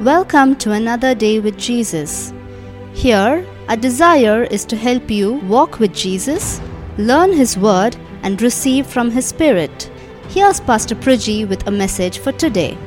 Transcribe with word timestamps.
Welcome 0.00 0.56
to 0.60 0.72
another 0.72 1.14
day 1.14 1.40
with 1.40 1.58
Jesus. 1.58 2.32
Here, 2.94 3.46
our 3.68 3.76
desire 3.76 4.44
is 4.44 4.64
to 4.64 4.74
help 4.74 5.10
you 5.10 5.34
walk 5.40 5.78
with 5.78 5.92
Jesus, 5.92 6.58
learn 6.96 7.34
His 7.34 7.58
Word, 7.58 7.98
and 8.22 8.40
receive 8.40 8.86
from 8.86 9.10
His 9.10 9.26
Spirit. 9.26 9.90
Here's 10.30 10.58
Pastor 10.58 10.94
Priji 10.94 11.46
with 11.46 11.66
a 11.66 11.70
message 11.70 12.18
for 12.18 12.32
today. 12.32 12.78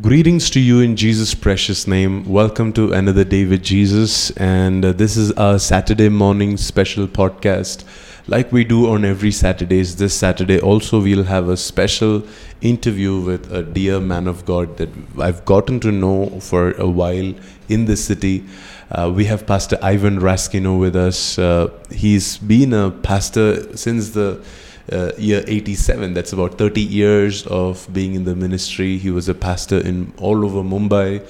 Greetings 0.00 0.48
to 0.50 0.60
you 0.60 0.78
in 0.78 0.94
Jesus' 0.94 1.34
precious 1.34 1.88
name. 1.88 2.24
Welcome 2.28 2.72
to 2.74 2.92
another 2.92 3.24
day 3.24 3.44
with 3.44 3.64
Jesus. 3.64 4.30
And 4.36 4.84
uh, 4.84 4.92
this 4.92 5.16
is 5.16 5.32
our 5.32 5.58
Saturday 5.58 6.10
morning 6.10 6.56
special 6.56 7.08
podcast. 7.08 7.82
Like 8.30 8.52
we 8.52 8.62
do 8.62 8.90
on 8.90 9.06
every 9.06 9.32
Saturdays, 9.32 9.96
this 9.96 10.12
Saturday 10.12 10.60
also 10.60 11.00
we'll 11.00 11.24
have 11.24 11.48
a 11.48 11.56
special 11.56 12.24
interview 12.60 13.18
with 13.18 13.50
a 13.50 13.62
dear 13.62 14.00
man 14.00 14.26
of 14.26 14.44
God 14.44 14.76
that 14.76 14.90
I've 15.18 15.46
gotten 15.46 15.80
to 15.80 15.90
know 15.90 16.38
for 16.40 16.72
a 16.72 16.86
while 16.86 17.32
in 17.70 17.86
the 17.86 17.96
city. 17.96 18.44
Uh, 18.90 19.10
we 19.14 19.24
have 19.24 19.46
Pastor 19.46 19.78
Ivan 19.80 20.18
Raskino 20.20 20.78
with 20.78 20.94
us. 20.94 21.38
Uh, 21.38 21.70
he's 21.90 22.36
been 22.36 22.74
a 22.74 22.90
pastor 22.90 23.74
since 23.74 24.10
the 24.10 24.44
uh, 24.92 25.12
year 25.16 25.42
87 25.46 26.12
that's 26.12 26.34
about 26.34 26.58
30 26.58 26.82
years 26.82 27.46
of 27.46 27.88
being 27.92 28.14
in 28.14 28.24
the 28.24 28.34
ministry 28.34 28.96
he 28.96 29.10
was 29.10 29.28
a 29.28 29.34
pastor 29.34 29.76
in 29.78 30.14
all 30.16 30.46
over 30.46 30.62
mumbai 30.62 31.20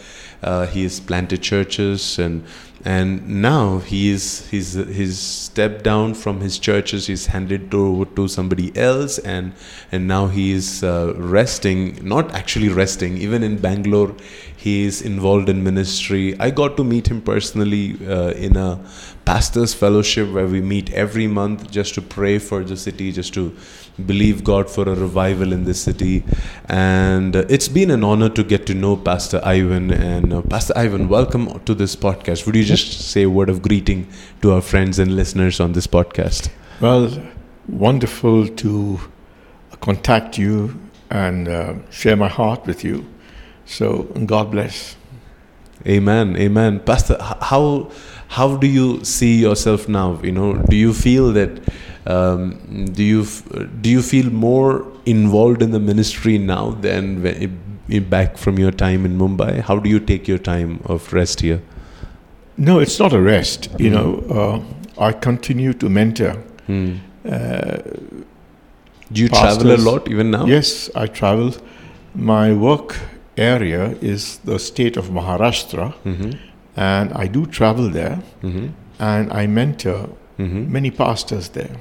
uh, 0.42 0.66
he 0.66 0.83
has 0.83 1.01
planted 1.01 1.42
churches 1.42 2.19
and 2.19 2.45
and 2.84 3.28
now 3.28 3.78
he's 3.78 4.48
he's 4.51 4.74
he's 4.74 5.19
stepped 5.19 5.83
down 5.83 6.14
from 6.14 6.41
his 6.41 6.59
churches 6.61 7.09
he's 7.09 7.27
handed 7.27 7.74
over 7.74 8.05
to 8.05 8.28
somebody 8.28 8.77
else 8.77 9.19
and 9.19 9.52
and 9.91 10.06
now 10.06 10.28
he's 10.28 10.84
uh, 10.84 11.12
resting 11.16 11.98
not 12.06 12.33
actually 12.34 12.69
resting 12.69 13.16
even 13.19 13.42
in 13.42 13.59
bangalore 13.59 14.14
he's 14.59 15.00
involved 15.03 15.48
in 15.48 15.62
ministry. 15.62 16.39
I 16.41 16.50
got 16.50 16.77
to 16.78 16.84
meet 16.84 17.09
him 17.09 17.20
personally 17.22 17.97
uh, 18.06 18.31
in 18.31 18.56
a 18.56 18.84
pastors 19.25 19.72
fellowship 19.72 20.31
where 20.33 20.47
we 20.47 20.61
meet 20.61 20.92
every 20.92 21.27
month 21.27 21.70
just 21.70 21.94
to 21.94 22.03
pray 22.03 22.39
for 22.39 22.64
the 22.64 22.77
city 22.77 23.12
just 23.12 23.33
to 23.34 23.56
believe 24.06 24.44
god 24.44 24.70
for 24.70 24.88
a 24.88 24.94
revival 24.94 25.52
in 25.52 25.64
this 25.64 25.80
city. 25.80 26.24
And 26.68 27.34
uh, 27.34 27.44
it's 27.48 27.68
been 27.68 27.91
an 27.91 28.04
honor 28.04 28.28
to 28.30 28.44
get 28.44 28.66
to 28.66 28.74
know 28.74 28.96
pastor 28.96 29.41
ivan. 29.44 29.91
And 29.91 30.32
uh, 30.32 30.42
pastor 30.42 30.74
ivan 30.77 31.08
welcome 31.08 31.60
to 31.60 31.74
this 31.74 31.96
podcast. 31.96 32.46
Would 32.46 32.56
you 32.56 32.64
just 32.64 33.00
say 33.10 33.22
a 33.22 33.30
word 33.30 33.48
of 33.50 33.62
greeting 33.62 34.06
to 34.42 34.52
our 34.52 34.60
friends 34.60 34.98
and 34.98 35.16
listeners 35.16 35.60
on 35.60 35.72
this 35.72 35.86
podcast? 35.86 36.50
Well, 36.80 37.10
wonderful 37.69 38.48
to 38.48 39.00
contact 39.80 40.38
you 40.38 40.78
and 41.10 41.48
uh, 41.48 41.74
share 41.91 42.16
my 42.16 42.28
heart 42.28 42.66
with 42.66 42.84
you. 42.84 43.06
So, 43.64 44.04
God 44.26 44.50
bless. 44.50 44.96
amen. 45.86 46.36
Amen. 46.36 46.80
Pastor 46.80 47.16
how 47.20 47.91
how 48.29 48.57
do 48.57 48.67
you 48.67 49.03
see 49.05 49.37
yourself 49.41 49.89
now 49.89 50.19
you 50.23 50.33
know 50.33 50.55
do 50.71 50.77
you 50.77 50.93
feel 50.93 51.33
that 51.33 51.51
um, 52.07 52.91
do 52.93 53.03
you 53.03 53.25
do 53.81 53.91
you 53.91 54.03
feel 54.03 54.31
more 54.31 54.87
involved 55.07 55.62
in 55.62 55.71
the 55.71 55.81
ministry 55.81 56.39
now 56.39 56.71
than 56.83 57.23
when, 57.23 57.59
back 58.11 58.37
from 58.37 58.59
your 58.59 58.71
time 58.71 59.06
in 59.06 59.19
mumbai 59.19 59.61
how 59.62 59.79
do 59.79 59.89
you 59.89 59.99
take 59.99 60.29
your 60.29 60.39
time 60.39 60.81
of 60.84 61.12
rest 61.12 61.41
here 61.41 61.61
No, 62.59 62.81
it's 62.81 62.99
not 62.99 63.12
a 63.12 63.21
rest. 63.21 63.69
You 63.79 63.91
know, 63.91 64.62
uh, 64.99 65.03
I 65.09 65.12
continue 65.12 65.73
to 65.75 65.89
mentor. 65.89 66.33
Hmm. 66.67 66.97
Uh, 67.25 67.79
do 69.12 69.23
you 69.23 69.29
travel 69.29 69.73
a 69.73 69.77
lot 69.77 70.09
even 70.09 70.31
now 70.33 70.45
Yes, 70.45 70.91
I 70.95 71.06
travel. 71.06 71.55
My 72.15 72.53
work 72.53 72.97
area 73.37 73.97
is 74.01 74.39
the 74.39 74.59
state 74.59 74.97
of 74.97 75.11
Maharashtra, 75.11 75.94
mm-hmm. 76.05 76.31
And 76.87 77.12
I 77.25 77.27
do 77.37 77.44
travel 77.47 77.91
there, 77.91 78.16
Mm-hmm. 78.43 78.66
and 79.11 79.33
I 79.43 79.47
mentor 79.47 80.09
Mm-hmm. 80.39 80.72
many 80.72 80.91
pastors 80.91 81.49
there. 81.50 81.77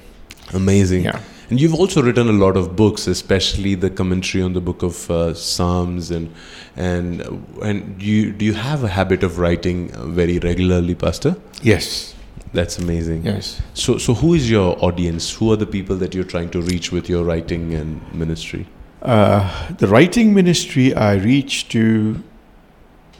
amazing 0.53 1.03
Yeah. 1.03 1.19
And 1.49 1.61
you've 1.61 1.75
also 1.81 2.01
written 2.05 2.27
a 2.29 2.37
lot 2.45 2.57
of 2.57 2.75
books, 2.75 3.07
especially 3.07 3.75
the 3.75 3.89
commentary 3.89 4.43
on 4.43 4.53
the 4.53 4.59
book 4.69 4.81
of 4.87 5.09
uh, 5.09 5.33
Psalms, 5.33 6.11
and 6.11 6.27
and 6.75 7.21
and 7.67 8.01
you 8.07 8.33
do 8.39 8.43
you 8.49 8.53
have 8.63 8.83
a 8.83 8.89
habit 8.95 9.23
of 9.27 9.37
writing 9.43 9.77
very 10.15 10.39
regularly, 10.39 10.95
Pastor? 10.95 11.35
Yes, 11.63 12.15
That's 12.57 12.77
amazing. 12.79 13.23
yes. 13.25 13.61
So 13.73 13.97
so 13.97 14.13
who 14.23 14.33
is 14.39 14.49
your 14.55 14.75
audience? 14.89 15.31
Who 15.39 15.51
are 15.53 15.59
the 15.63 15.69
people 15.77 15.95
that 16.03 16.13
you're 16.15 16.31
trying 16.35 16.49
to 16.57 16.61
reach 16.73 16.91
with 16.91 17.07
your 17.13 17.23
writing 17.29 17.73
and 17.79 18.01
ministry? 18.23 18.65
Uh, 19.01 19.41
the 19.77 19.87
writing 19.87 20.33
ministry, 20.33 20.93
I 20.95 21.13
reach 21.31 21.69
to 21.69 21.81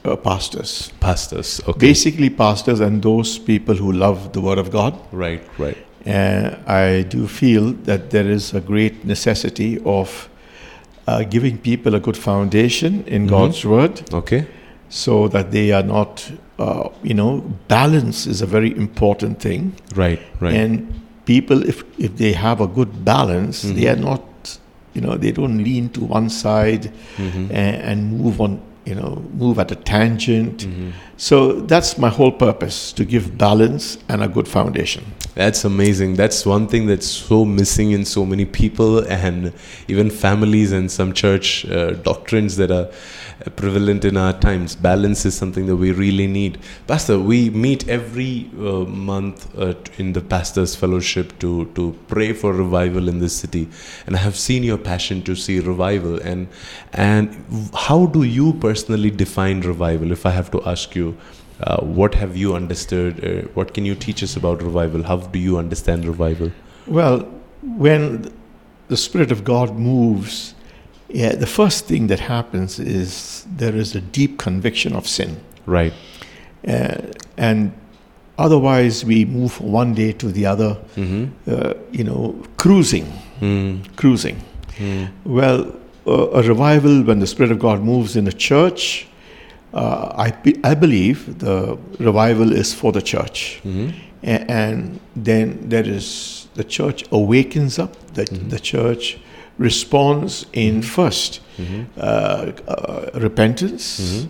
uh, 0.05 0.15
pastors. 0.15 0.91
Pastors. 0.99 1.61
Okay. 1.67 1.87
basically 1.87 2.29
pastors 2.29 2.79
and 2.79 3.01
those 3.01 3.37
people 3.39 3.75
who 3.75 3.91
love 3.91 4.31
the 4.33 4.41
word 4.41 4.57
of 4.57 4.69
god 4.71 4.93
Right. 5.11 5.41
Right. 5.57 5.77
and 6.05 6.55
i 6.67 7.03
do 7.03 7.27
feel 7.27 7.73
that 7.85 8.09
there 8.11 8.29
is 8.29 8.53
a 8.53 8.61
great 8.61 9.03
necessity 9.05 9.79
of 9.85 10.29
uh, 11.07 11.23
giving 11.23 11.57
people 11.57 11.95
a 11.95 11.99
good 11.99 12.17
foundation 12.17 13.03
in 13.07 13.25
Mhm. 13.25 13.29
god's 13.29 13.65
word 13.65 14.01
Okay. 14.13 14.45
so 14.89 15.27
that 15.29 15.51
they 15.51 15.71
are 15.71 15.83
not 15.83 16.31
uh, 16.59 16.89
you 17.03 17.13
know 17.13 17.43
balance 17.67 18.25
is 18.29 18.41
a 18.41 18.45
very 18.45 18.71
important 18.77 19.39
thing 19.39 19.73
Right. 19.95 20.19
Right. 20.39 20.55
and 20.55 20.87
people 21.25 21.67
if 21.67 21.83
if 21.97 22.15
they 22.17 22.33
have 22.33 22.61
a 22.63 22.67
good 22.67 23.03
balance 23.03 23.61
they 23.61 23.85
Mhm. 23.87 23.93
are 23.93 24.01
not 24.01 24.21
you 24.95 25.01
know 25.01 25.17
they 25.17 25.31
don't 25.31 25.57
lean 25.63 25.89
to 25.89 26.01
one 26.01 26.29
side 26.29 26.89
Mhm. 27.17 27.49
and, 27.51 27.75
and 27.89 27.97
move 28.23 28.39
on 28.41 28.59
you 28.89 28.95
know 28.99 29.11
move 29.43 29.57
at 29.63 29.69
a 29.71 29.79
tangent 29.93 30.57
Mhm. 30.67 30.91
so 31.27 31.35
that's 31.71 31.91
my 32.05 32.09
whole 32.17 32.31
purpose 32.45 32.77
to 32.97 33.03
give 33.13 33.23
balance 33.37 33.85
and 34.09 34.19
a 34.27 34.29
good 34.35 34.47
foundation. 34.57 35.03
That's 35.37 35.65
amazing. 35.65 36.15
That's 36.15 36.47
one 36.47 36.67
thing 36.67 36.87
that's 36.87 37.05
so 37.05 37.45
missing 37.45 37.91
in 37.91 38.05
so 38.05 38.25
many 38.25 38.43
people 38.43 39.05
and 39.05 39.53
even 39.87 40.09
families 40.09 40.71
and 40.71 40.91
some 40.91 41.13
church 41.13 41.63
uh, 41.67 41.91
doctrines 41.91 42.57
that 42.57 42.71
are 42.71 42.89
prevalent 43.55 44.03
in 44.03 44.17
our 44.17 44.33
times. 44.33 44.75
Balance 44.75 45.27
is 45.27 45.37
something 45.37 45.67
that 45.67 45.75
we 45.75 45.91
really 45.91 46.25
need. 46.25 46.57
Pastor, 46.87 47.19
we 47.19 47.51
meet 47.51 47.87
every 47.87 48.49
uh, 48.57 48.85
month 48.85 49.55
uh, 49.55 49.75
in 49.99 50.13
the 50.13 50.21
Pastors 50.21 50.75
Fellowship 50.75 51.37
to, 51.37 51.65
to 51.75 51.95
pray 52.07 52.33
for 52.33 52.51
revival 52.51 53.07
in 53.07 53.19
this 53.19 53.37
city. 53.37 53.69
And 54.07 54.15
I 54.15 54.19
have 54.19 54.35
seen 54.35 54.63
your 54.63 54.79
passion 54.79 55.21
to 55.21 55.35
see 55.35 55.59
revival. 55.59 56.19
And, 56.19 56.47
and 56.93 57.69
how 57.75 58.07
do 58.07 58.23
you 58.23 58.53
personally 58.53 59.11
define 59.11 59.61
revival? 59.61 60.11
If 60.11 60.25
I 60.25 60.31
have 60.31 60.49
to 60.49 60.63
ask 60.63 60.95
you, 60.95 61.15
uh, 61.61 61.81
what 61.81 62.13
have 62.15 62.35
you 62.37 62.55
understood? 62.55 63.23
Uh, 63.23 63.47
what 63.53 63.73
can 63.73 63.85
you 63.85 63.95
teach 63.95 64.21
us 64.23 64.35
about 64.35 64.61
revival? 64.61 65.03
How 65.03 65.17
do 65.17 65.39
you 65.39 65.57
understand 65.57 66.05
revival? 66.05 66.51
Well, 66.85 67.19
when 67.61 68.31
the 68.87 68.97
Spirit 68.97 69.31
of 69.31 69.43
God 69.43 69.75
moves, 69.77 70.53
yeah, 71.09 71.35
the 71.35 71.47
first 71.47 71.85
thing 71.85 72.07
that 72.07 72.19
happens 72.19 72.79
is 72.79 73.45
there 73.55 73.75
is 73.75 73.95
a 73.95 74.01
deep 74.01 74.37
conviction 74.37 74.93
of 74.95 75.07
sin. 75.07 75.37
Right. 75.65 75.93
Uh, 76.67 76.97
and 77.37 77.71
otherwise, 78.37 79.03
we 79.05 79.25
move 79.25 79.53
from 79.53 79.71
one 79.71 79.93
day 79.93 80.11
to 80.13 80.31
the 80.31 80.45
other, 80.45 80.77
Mm-hmm. 80.95 81.25
uh, 81.51 81.73
you 81.91 82.03
know, 82.03 82.35
cruising, 82.57 83.11
Mm. 83.41 83.95
cruising. 83.95 84.41
Mm. 84.77 85.09
Well, 85.25 85.73
uh, 86.07 86.29
a 86.31 86.41
revival, 86.43 87.03
when 87.03 87.19
the 87.19 87.27
Spirit 87.27 87.51
of 87.51 87.59
God 87.59 87.81
moves 87.81 88.15
in 88.15 88.27
a 88.27 88.31
church, 88.31 89.07
uh, 89.73 90.13
I, 90.15 90.31
be- 90.31 90.59
I 90.63 90.73
believe 90.75 91.39
the 91.39 91.77
revival 91.99 92.51
is 92.53 92.73
for 92.73 92.91
the 92.91 93.01
church. 93.01 93.59
Mm-hmm. 93.65 93.89
A- 94.23 94.51
and 94.51 94.99
then 95.15 95.57
there 95.69 95.87
is 95.87 96.47
the 96.55 96.63
church 96.63 97.03
awakens 97.11 97.77
up, 97.79 97.91
the, 98.13 98.23
Mhm. 98.25 98.49
the 98.49 98.59
church 98.59 99.17
responds 99.59 100.45
in 100.53 100.81
first 100.81 101.41
Mm-hmm. 101.59 101.81
uh, 101.97 102.51
uh, 102.67 103.09
repentance 103.15 103.99
Mhm. 103.99 104.27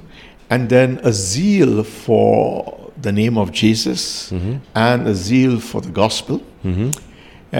and 0.50 0.70
then 0.70 1.00
a 1.04 1.12
zeal 1.12 1.84
for 1.84 2.92
the 3.02 3.12
name 3.12 3.38
of 3.38 3.52
Jesus 3.52 4.32
Mm-hmm. 4.32 4.56
and 4.76 5.08
a 5.08 5.14
zeal 5.14 5.60
for 5.60 5.82
the 5.82 5.92
gospel. 5.92 6.40
Mm-hmm. 6.66 6.92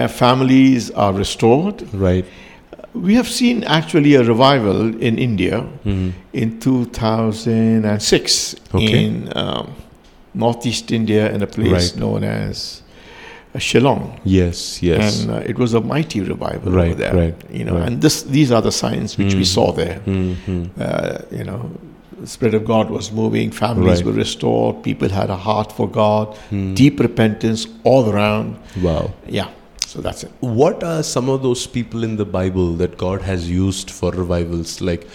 Families 0.08 0.90
are 0.90 1.12
restored. 1.12 1.82
Right. 1.94 2.24
We 3.02 3.14
have 3.14 3.28
seen 3.28 3.64
actually 3.64 4.14
a 4.14 4.22
revival 4.22 4.80
in 5.02 5.18
India 5.18 5.64
Mm-hmm. 5.84 6.10
in 6.32 6.58
2006 6.60 8.56
Okay. 8.74 9.04
in 9.04 9.32
um, 9.36 9.66
northeast 10.34 10.90
India 10.92 11.32
in 11.34 11.42
a 11.42 11.46
place 11.46 11.92
Right. 11.92 11.96
known 12.00 12.24
as 12.24 12.82
Shillong. 13.56 14.18
Yes. 14.24 14.82
Yes. 14.82 15.22
And 15.24 15.30
uh, 15.32 15.36
it 15.50 15.58
was 15.58 15.74
a 15.74 15.80
mighty 15.80 16.20
revival 16.20 16.70
Right, 16.72 16.90
over 16.92 16.94
there. 17.02 17.14
right, 17.14 17.34
You 17.50 17.64
know, 17.64 17.74
right. 17.78 17.88
and 17.88 18.00
this 18.00 18.22
these 18.22 18.52
are 18.52 18.62
the 18.62 18.70
signs 18.72 19.16
which 19.18 19.34
we 19.34 19.40
Mhm. 19.42 19.54
saw 19.56 19.72
there. 19.72 20.00
mm-hmm. 20.06 20.64
Uh, 20.78 21.18
you 21.38 21.44
know, 21.44 21.70
the 22.20 22.26
Spirit 22.26 22.54
of 22.54 22.64
God 22.64 22.90
was 22.90 23.10
moving, 23.12 23.50
families 23.50 23.98
Right. 23.98 24.06
were 24.06 24.12
restored, 24.12 24.82
people 24.82 25.08
had 25.08 25.30
a 25.30 25.36
heart 25.36 25.72
for 25.72 25.88
God, 25.88 26.26
Mm. 26.52 26.74
deep 26.74 27.00
repentance 27.00 27.66
all 27.84 28.04
around. 28.12 28.56
Wow. 28.82 29.10
Yeah. 29.28 29.48
So 29.88 30.02
that's 30.02 30.22
it. 30.24 30.30
What 30.40 30.84
are 30.84 31.02
some 31.02 31.30
of 31.30 31.42
those 31.42 31.66
people 31.66 32.04
in 32.04 32.16
the 32.16 32.26
Bible 32.26 32.74
that 32.74 32.98
God 32.98 33.22
has 33.22 33.48
used 33.50 33.90
for 33.90 34.10
revivals? 34.10 34.82
Like, 34.82 35.06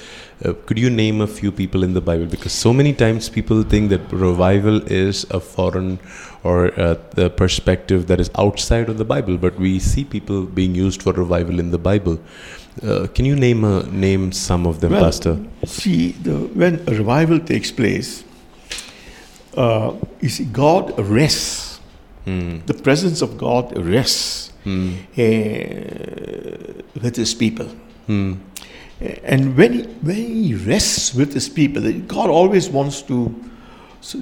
uh, 0.44 0.54
could 0.66 0.80
you 0.80 0.90
name 0.90 1.22
a 1.22 1.28
few 1.28 1.52
people 1.52 1.84
in 1.84 1.94
the 1.94 2.02
Bible? 2.02 2.26
Because 2.26 2.54
so 2.54 2.74
many 2.74 2.92
times 2.92 3.30
people 3.30 3.62
think 3.62 3.92
that 3.92 4.12
revival 4.12 4.82
is 4.92 5.26
a 5.30 5.40
foreign 5.40 6.00
or 6.44 6.58
uh, 6.80 6.96
the 7.12 7.30
perspective 7.30 8.08
that 8.08 8.20
is 8.20 8.32
outside 8.36 8.90
of 8.90 8.98
the 8.98 9.06
Bible, 9.06 9.38
but 9.38 9.60
we 9.60 9.78
see 9.78 10.04
people 10.04 10.42
being 10.42 10.74
used 10.74 11.04
for 11.04 11.14
revival 11.14 11.60
in 11.60 11.70
the 11.70 11.78
Bible. 11.78 12.20
Uh, 12.82 13.06
can 13.14 13.26
you 13.26 13.36
name 13.36 13.64
a, 13.64 13.84
name 13.84 14.32
some 14.32 14.66
of 14.66 14.80
them, 14.80 14.94
Well, 14.94 15.04
Pastor? 15.04 15.38
See, 15.66 16.14
the, 16.14 16.48
when 16.62 16.82
a 16.88 16.96
revival 16.96 17.40
takes 17.40 17.70
place, 17.72 18.24
uh, 19.56 19.94
you 20.20 20.30
see, 20.30 20.46
God 20.46 20.98
rests. 20.98 21.80
Hmm. 22.26 22.62
The 22.66 22.74
presence 22.74 23.22
of 23.22 23.38
God 23.38 23.78
rests 23.78 24.43
Hmm. 24.64 24.94
uh, 25.18 25.24
with 27.02 27.16
His 27.16 27.34
people. 27.34 27.68
Hmm. 28.08 28.34
And 29.24 29.58
when 29.58 29.74
he, 29.74 29.82
when 30.02 30.16
he 30.16 30.56
rests 30.56 31.14
with 31.14 31.34
his 31.34 31.50
people, 31.50 31.92
God 32.08 32.30
always 32.30 32.70
wants 32.70 33.02
to 33.04 33.34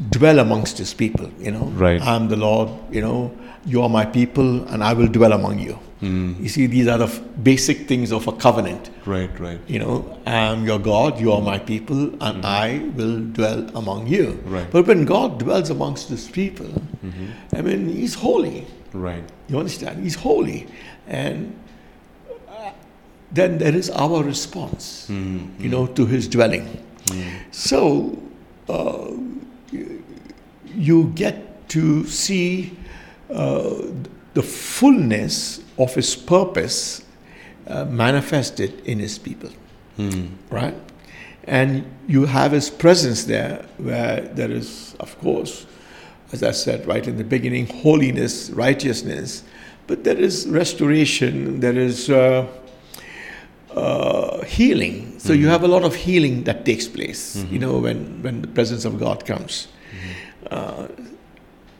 dwell 0.09 0.39
amongst 0.39 0.77
his 0.79 0.93
people, 0.93 1.29
you 1.39 1.51
know. 1.51 1.65
Right. 1.65 2.01
I'm 2.01 2.29
the 2.29 2.35
Lord, 2.35 2.69
you 2.89 3.01
know, 3.01 3.31
you 3.65 3.83
are 3.83 3.89
my 3.89 4.05
people, 4.05 4.63
and 4.69 4.83
I 4.83 4.93
will 4.93 5.07
dwell 5.07 5.33
among 5.33 5.59
you. 5.59 5.73
Hmm. 5.99 6.33
You 6.39 6.49
see, 6.49 6.65
these 6.65 6.87
are 6.87 6.97
the 6.97 7.05
f- 7.05 7.21
basic 7.43 7.87
things 7.87 8.11
of 8.11 8.27
a 8.27 8.31
covenant. 8.31 8.89
Right, 9.05 9.29
right. 9.39 9.59
You 9.67 9.79
know, 9.79 10.17
I'm 10.25 10.65
your 10.65 10.79
God, 10.79 11.19
you 11.19 11.31
are 11.31 11.41
my 11.41 11.59
people, 11.59 12.11
and 12.23 12.43
I 12.43 12.79
will 12.95 13.19
dwell 13.19 13.69
among 13.75 14.07
you. 14.07 14.41
Right. 14.45 14.65
But 14.71 14.87
when 14.87 15.05
God 15.05 15.37
dwells 15.37 15.69
amongst 15.69 16.09
his 16.09 16.27
people, 16.29 16.71
Mm-hmm. 17.03 17.55
I 17.55 17.61
mean, 17.61 17.89
he's 17.89 18.13
holy. 18.13 18.65
Right. 18.93 19.23
You 19.47 19.57
understand? 19.59 20.03
He's 20.03 20.15
holy. 20.15 20.67
And 21.07 21.55
uh, 22.49 22.71
then 23.31 23.57
there 23.57 23.75
is 23.75 23.89
our 23.89 24.23
response, 24.23 25.07
Mm-hmm. 25.09 25.63
you 25.63 25.69
know, 25.69 25.87
to 25.87 26.05
his 26.05 26.27
dwelling. 26.27 26.67
So 27.51 28.17
uh, 28.69 29.11
you- 29.71 31.11
get 31.15 31.67
to 31.69 32.05
see 32.05 32.77
uh, 33.29 33.81
the 34.33 34.43
fullness 34.43 35.61
of 35.77 35.93
his 35.95 36.15
purpose 36.15 37.03
uh, 37.67 37.85
manifested 37.85 38.81
in 38.85 38.99
his 38.99 39.17
people, 39.19 39.49
Hmm. 39.97 40.27
right? 40.49 40.75
And 41.45 41.83
you 42.07 42.25
have 42.25 42.51
his 42.51 42.69
presence 42.69 43.23
there, 43.25 43.65
where 43.77 44.21
there 44.35 44.51
is, 44.51 44.95
of 44.99 45.17
course, 45.19 45.65
as 46.31 46.43
I 46.43 46.51
said 46.51 46.87
right 46.87 47.05
in 47.07 47.17
the 47.17 47.23
beginning, 47.23 47.67
holiness, 47.67 48.49
righteousness, 48.51 49.43
but 49.87 50.03
there 50.03 50.17
is 50.17 50.47
restoration, 50.47 51.59
there 51.59 51.77
is 51.77 52.09
uh, 52.09 52.47
uh, 53.75 54.43
healing. 54.45 55.19
So 55.19 55.33
you 55.33 55.47
have 55.47 55.63
a 55.63 55.67
lot 55.67 55.83
of 55.83 55.95
healing 55.95 56.43
that 56.43 56.65
takes 56.65 56.87
place, 56.87 57.43
you 57.49 57.59
know, 57.59 57.77
when, 57.79 58.21
when 58.23 58.41
the 58.41 58.47
presence 58.47 58.85
of 58.85 58.99
God 58.99 59.25
comes. 59.25 59.67
Uh, 60.49 60.87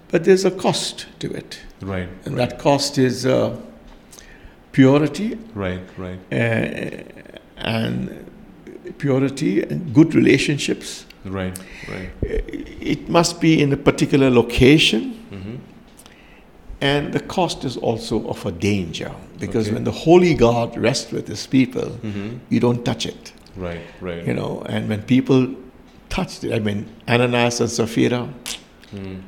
but 0.10 0.24
there's 0.26 0.44
a 0.46 0.52
cost 0.52 1.08
to 1.20 1.32
it, 1.32 1.60
Right. 1.82 2.10
and 2.26 2.36
right. 2.38 2.50
that 2.50 2.60
cost 2.60 2.98
is 2.98 3.26
uh, 3.26 3.56
purity 4.74 5.38
Right, 5.56 5.80
right. 5.98 6.20
uh, 6.32 7.04
and 7.58 8.26
purity 8.98 9.62
and 9.64 9.94
good 9.94 10.14
relationships. 10.14 11.06
Right, 11.26 11.58
right. 11.88 12.10
It 12.24 13.10
must 13.10 13.40
be 13.42 13.62
in 13.62 13.72
a 13.74 13.78
particular 13.78 14.30
location, 14.30 15.18
Mm-hmm. 15.32 15.56
and 16.82 17.14
the 17.14 17.20
cost 17.20 17.64
is 17.64 17.78
also 17.78 18.28
of 18.28 18.46
a 18.46 18.52
danger 18.52 19.12
because 19.40 19.68
Okay. 19.68 19.76
when 19.76 19.84
the 19.84 19.92
holy 19.92 20.34
God 20.34 20.76
rests 20.78 21.12
with 21.12 21.28
his 21.28 21.48
people, 21.48 21.90
Mm-hmm. 22.04 22.38
you 22.50 22.60
don't 22.60 22.84
touch 22.84 23.06
it, 23.06 23.34
Right, 23.56 23.82
right. 24.02 24.26
you 24.28 24.34
know. 24.34 24.64
And 24.68 24.90
when 24.90 25.02
people 25.04 25.48
touched 26.10 26.44
it, 26.44 26.54
I 26.54 26.60
mean, 26.60 26.86
Ananias 27.08 27.62
and 27.62 27.70
Sapphira, 27.70 28.28
Mm. 28.94 29.22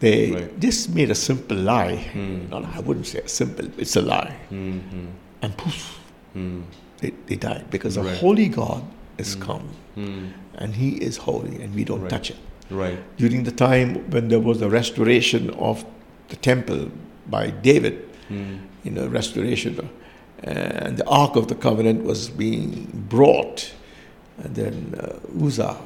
they 0.00 0.32
Right. 0.32 0.60
just 0.60 0.94
made 0.94 1.10
a 1.10 1.14
simple 1.14 1.56
lie. 1.56 2.04
Mm. 2.14 2.50
No, 2.50 2.58
no, 2.58 2.68
I 2.74 2.80
wouldn't 2.80 3.06
say 3.06 3.20
a 3.20 3.28
simple; 3.28 3.66
it's 3.78 3.96
a 3.96 4.02
lie, 4.02 4.34
Mm-hmm. 4.50 5.06
and 5.42 5.56
poof, 5.56 5.98
Mm. 6.36 6.62
they, 7.00 7.12
they 7.26 7.36
died 7.36 7.64
because 7.70 7.94
the 7.94 8.02
Right. 8.02 8.18
holy 8.18 8.48
God 8.48 8.82
is 9.18 9.34
come, 9.34 9.68
Mm. 9.96 10.28
and 10.56 10.74
He 10.74 10.90
is 11.02 11.16
holy, 11.18 11.62
and 11.62 11.74
we 11.74 11.84
don't 11.84 12.02
Right. 12.02 12.10
touch 12.10 12.30
it. 12.30 12.36
Right. 12.68 12.98
during 13.16 13.44
the 13.44 13.52
time 13.52 13.94
when 14.10 14.26
there 14.28 14.40
was 14.40 14.58
the 14.58 14.68
restoration 14.68 15.50
of 15.50 15.84
the 16.30 16.36
temple 16.36 16.90
by 17.30 17.50
David, 17.62 17.94
Mm. 18.28 18.58
you 18.82 18.90
know, 18.90 19.06
restoration, 19.06 19.88
and 20.42 20.96
the 20.96 21.06
Ark 21.06 21.36
of 21.36 21.46
the 21.46 21.54
Covenant 21.54 22.02
was 22.04 22.28
being 22.28 22.88
brought, 23.08 23.70
and 24.42 24.54
then 24.56 24.94
uh, 25.00 25.44
Uzzah 25.46 25.76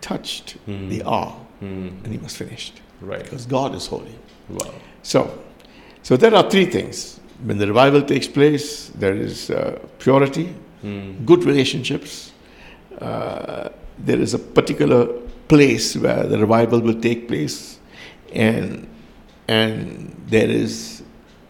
touched 0.00 0.56
Mm. 0.68 0.88
the 0.90 1.02
Ark, 1.02 1.34
Mm. 1.60 2.04
and 2.04 2.12
he 2.12 2.18
was 2.18 2.36
finished 2.36 2.80
Right. 3.00 3.24
because 3.24 3.44
God 3.46 3.74
is 3.74 3.86
holy. 3.88 4.14
Wow. 4.48 4.70
So, 5.02 5.38
so 6.02 6.16
there 6.16 6.34
are 6.36 6.48
three 6.48 6.66
things. 6.66 7.18
When 7.44 7.58
the 7.58 7.66
revival 7.66 8.02
takes 8.02 8.28
place, 8.28 8.90
there 8.98 9.14
is 9.16 9.50
uh, 9.50 9.78
purity, 9.98 10.54
Mm. 10.84 11.24
good 11.26 11.44
relationships. 11.44 12.31
Uh, 13.02 13.68
there 14.06 14.20
is 14.20 14.34
a 14.34 14.38
particular 14.38 15.06
place 15.48 15.96
where 15.96 16.24
the 16.26 16.38
revival 16.38 16.80
will 16.80 17.00
take 17.00 17.28
place, 17.28 17.78
and 18.32 18.86
and 19.48 20.14
there 20.28 20.48
is 20.48 21.02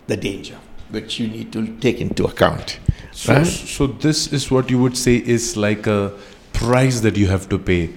the 0.07 0.17
danger 0.17 0.57
which 0.91 1.19
you 1.21 1.29
need 1.29 1.53
to 1.53 1.67
take 1.81 2.01
into 2.01 2.25
account. 2.25 2.79
So, 3.13 3.33
Right? 3.35 3.47
so 3.47 3.87
this 3.87 4.33
is 4.33 4.51
what 4.51 4.71
you 4.71 4.79
would 4.79 4.97
say 4.97 5.17
is 5.17 5.57
like 5.57 5.87
a 5.87 6.13
price 6.53 7.01
that 7.01 7.17
you 7.17 7.29
have 7.29 7.49
to 7.49 7.59
pay 7.59 7.89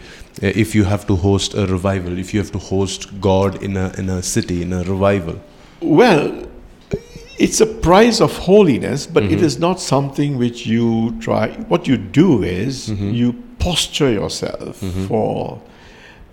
uh, 0.43 0.47
if 0.63 0.75
you 0.75 0.83
have 0.85 1.05
to 1.07 1.15
host 1.15 1.53
a 1.53 1.65
revival, 1.67 2.17
if 2.17 2.33
you 2.33 2.39
have 2.39 2.51
to 2.51 2.59
host 2.59 3.19
God 3.21 3.61
in 3.63 3.77
a 3.77 3.91
in 3.97 4.09
a 4.09 4.21
city 4.21 4.61
in 4.61 4.73
a 4.73 4.83
revival. 4.83 5.35
Well, 5.81 6.47
it's 7.37 7.59
a 7.61 7.65
price 7.65 8.21
of 8.21 8.37
holiness, 8.37 9.05
but 9.07 9.23
it 9.23 9.41
is 9.41 9.59
not 9.59 9.79
something 9.81 10.37
which 10.37 10.65
you 10.65 11.15
try. 11.19 11.49
What 11.67 11.87
you 11.87 11.97
do 11.97 12.43
is 12.43 12.89
you 12.89 13.33
posture 13.65 14.11
yourself 14.11 14.75
for 15.07 15.59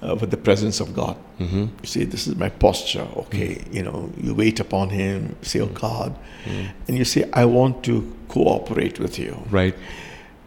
uh, 0.03 0.17
for 0.19 0.27
the 0.27 0.37
presence 0.37 0.81
of 0.85 0.89
God. 0.95 1.17
Mm-hmm. 1.39 1.65
You 1.83 1.87
say, 1.95 2.05
"This 2.05 2.27
is 2.27 2.35
my 2.37 2.49
posture." 2.51 3.07
Okay, 3.17 3.51
you 3.77 3.83
know, 3.83 4.11
you 4.25 4.35
wait 4.35 4.61
upon 4.61 4.89
Him. 4.91 5.35
Say, 5.43 5.61
"Oh 5.61 5.67
God," 5.89 6.11
and 6.89 6.97
you 6.99 7.05
say, 7.05 7.23
"I 7.33 7.45
want 7.45 7.83
to 7.85 7.95
cooperate 8.29 8.99
with 8.99 9.19
you." 9.19 9.35
Right. 9.51 9.75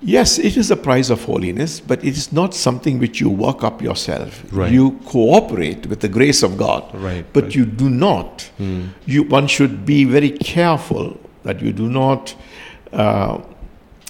Yes, 0.01 0.37
it 0.39 0.57
is 0.57 0.71
a 0.71 0.75
price 0.75 1.09
of 1.13 1.23
holiness, 1.23 1.79
but 1.87 2.03
it 2.03 2.15
is 2.17 2.31
not 2.31 2.53
something 2.53 2.99
which 2.99 3.19
you 3.21 3.29
work 3.29 3.63
up 3.63 3.81
yourself. 3.81 4.43
Right. 4.51 4.71
You 4.71 4.91
cooperate 5.05 5.87
with 5.87 5.99
the 5.99 6.09
grace 6.09 6.43
of 6.45 6.57
God, 6.57 6.83
Right, 6.93 7.25
but 7.33 7.43
right. 7.45 7.55
you 7.55 7.65
do 7.65 7.89
not. 7.89 8.51
You 9.07 9.23
one 9.39 9.47
should 9.47 9.85
be 9.85 10.05
very 10.05 10.31
careful 10.31 11.17
that 11.43 11.61
you 11.61 11.71
do 11.73 11.87
not 11.89 12.35
uh, 12.93 13.37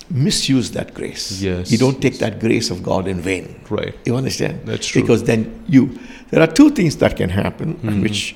misuse 0.09 0.71
that 0.71 0.93
grace. 0.93 1.41
Yes, 1.41 1.71
you 1.71 1.77
don't 1.77 2.01
take 2.01 2.17
that 2.19 2.39
grace 2.39 2.69
of 2.71 2.81
God 2.83 3.07
in 3.07 3.19
vain. 3.21 3.59
Right. 3.69 3.95
You 4.05 4.15
understand? 4.15 4.61
That's 4.65 4.87
true. 4.87 5.01
Because 5.01 5.23
then 5.23 5.63
you, 5.67 5.97
there 6.29 6.41
are 6.41 6.47
two 6.51 6.69
things 6.71 6.97
that 6.97 7.15
can 7.17 7.29
happen, 7.29 7.75
Mm-hmm. 7.75 8.01
which 8.01 8.35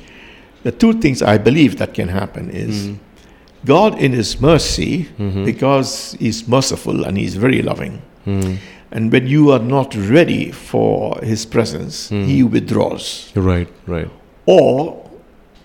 the 0.64 0.72
two 0.72 0.94
things 0.94 1.22
I 1.22 1.38
believe 1.38 1.78
that 1.78 1.94
can 1.94 2.08
happen 2.10 2.50
is 2.50 2.88
Mm-hmm. 2.88 3.66
God 3.66 4.00
in 4.00 4.14
His 4.14 4.40
mercy, 4.40 5.10
because 5.46 6.16
He's 6.20 6.48
merciful 6.48 7.04
and 7.06 7.18
He's 7.18 7.36
very 7.36 7.62
loving. 7.62 8.02
Mm-hmm. 8.26 8.56
And 8.92 9.12
when 9.12 9.28
you 9.28 9.52
are 9.52 9.60
not 9.60 9.94
ready 9.96 10.52
for 10.52 11.20
His 11.22 11.46
presence, 11.46 12.10
He 12.10 12.42
withdraws. 12.42 13.32
Right. 13.36 13.68
Right. 13.86 14.10
Or 14.46 15.10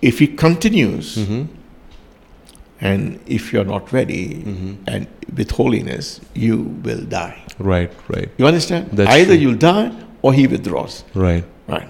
if 0.01 0.19
He 0.19 0.27
continues, 0.27 1.15
Mm-hmm. 1.17 1.43
And 2.81 3.19
if 3.25 3.53
you're 3.53 3.65
not 3.65 3.91
ready 3.93 4.43
and 4.87 5.07
with 5.35 5.51
holiness, 5.51 6.19
you 6.33 6.57
will 6.83 7.03
die. 7.03 7.41
Right. 7.59 7.91
Right. 8.09 8.29
You 8.37 8.47
understand? 8.47 8.89
That's 8.91 9.09
Either 9.09 9.33
true. 9.33 9.35
you'll 9.35 9.57
die 9.57 9.91
or 10.21 10.33
He 10.33 10.47
withdraws. 10.47 11.03
Right. 11.13 11.45
Right. 11.67 11.87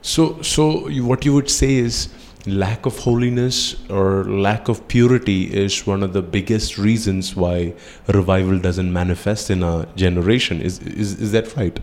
So, 0.00 0.40
so 0.42 0.88
you, 0.88 1.04
what 1.04 1.24
you 1.24 1.32
would 1.34 1.50
say 1.50 1.74
is 1.74 2.08
lack 2.46 2.86
of 2.86 2.98
holiness 2.98 3.76
or 3.88 4.24
lack 4.24 4.68
of 4.68 4.88
purity 4.88 5.44
is 5.44 5.86
one 5.86 6.02
of 6.02 6.12
the 6.12 6.22
biggest 6.22 6.76
reasons 6.76 7.36
why 7.36 7.72
revival 8.08 8.58
doesn't 8.58 8.92
manifest 8.92 9.48
in 9.50 9.62
our 9.62 9.86
generation. 9.94 10.60
Is 10.60 10.80
is 10.80 11.20
is 11.20 11.32
that 11.32 11.56
right? 11.56 11.78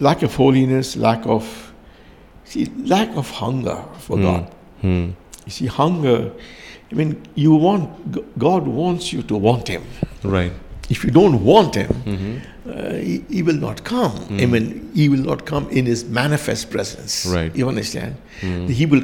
lack 0.00 0.22
of 0.22 0.34
holiness, 0.36 0.96
lack 0.96 1.26
of 1.26 1.72
see, 2.44 2.66
lack 2.84 3.14
of 3.16 3.28
hunger 3.30 3.84
for 3.98 4.16
God. 4.16 4.54
Hmm. 4.80 5.10
You 5.44 5.50
see, 5.52 5.66
hunger. 5.66 6.32
I 6.90 6.94
mean, 6.94 7.20
you 7.34 7.54
want 7.54 8.38
God 8.38 8.66
wants 8.66 9.12
you 9.12 9.22
to 9.24 9.36
want 9.36 9.68
Him. 9.68 9.82
Right. 10.24 10.52
If 10.90 11.04
you 11.04 11.10
don't 11.10 11.44
want 11.44 11.74
Him, 11.74 11.88
Mm-hmm. 12.06 12.70
uh, 12.70 12.92
he, 12.94 13.24
he 13.28 13.42
will 13.42 13.56
not 13.60 13.84
come. 13.84 14.14
I 14.42 14.46
mean, 14.46 14.90
He 14.94 15.08
will 15.08 15.24
not 15.30 15.44
come 15.44 15.68
in 15.70 15.84
His 15.86 16.04
manifest 16.04 16.70
presence. 16.70 17.26
Right. 17.26 17.54
You 17.54 17.68
understand? 17.68 18.14
He 18.40 18.86
will. 18.86 19.02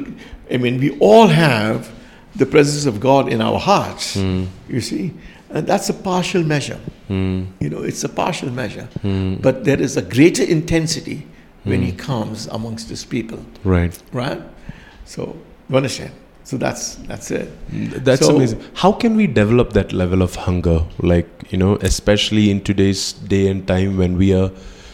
I 0.51 0.57
mean, 0.57 0.79
we 0.79 0.97
all 0.99 1.27
have 1.27 1.91
the 2.35 2.45
presence 2.45 2.85
of 2.85 2.99
God 2.99 3.31
in 3.31 3.39
our 3.41 3.59
hearts. 3.59 4.15
Hmm. 4.15 4.45
You 4.67 4.81
see, 4.81 5.13
and 5.51 5.67
that's 5.67 5.89
a 5.89 5.93
partial 5.93 6.43
measure. 6.43 6.79
Hmm. 7.07 7.43
You 7.59 7.69
know, 7.69 7.83
it's 7.83 8.03
a 8.03 8.09
partial 8.09 8.49
measure, 8.51 8.87
but 9.41 9.63
there 9.63 9.79
is 9.81 9.95
a 9.97 10.01
greater 10.01 10.43
intensity 10.43 11.27
when 11.63 11.81
He 11.83 11.91
comes 11.91 12.47
amongst 12.47 12.89
His 12.89 13.05
people, 13.05 13.39
Right. 13.63 13.95
right? 14.11 14.41
So 15.05 15.35
you 15.69 15.77
understand? 15.77 16.11
So 16.45 16.57
that's 16.57 16.95
that's 17.11 17.31
it. 17.31 17.49
That's 18.05 18.25
So- 18.25 18.35
amazing. 18.35 18.61
How 18.75 18.91
can 18.91 19.15
we 19.15 19.25
develop 19.27 19.73
that 19.73 19.91
level 19.93 20.21
of 20.21 20.35
hunger? 20.35 20.81
Like, 20.99 21.27
you 21.49 21.57
know, 21.57 21.75
especially 21.81 22.51
in 22.51 22.61
today's 22.61 23.13
day 23.13 23.47
and 23.47 23.67
time 23.67 23.97
when 23.97 24.15
we 24.15 24.31
are 24.33 24.51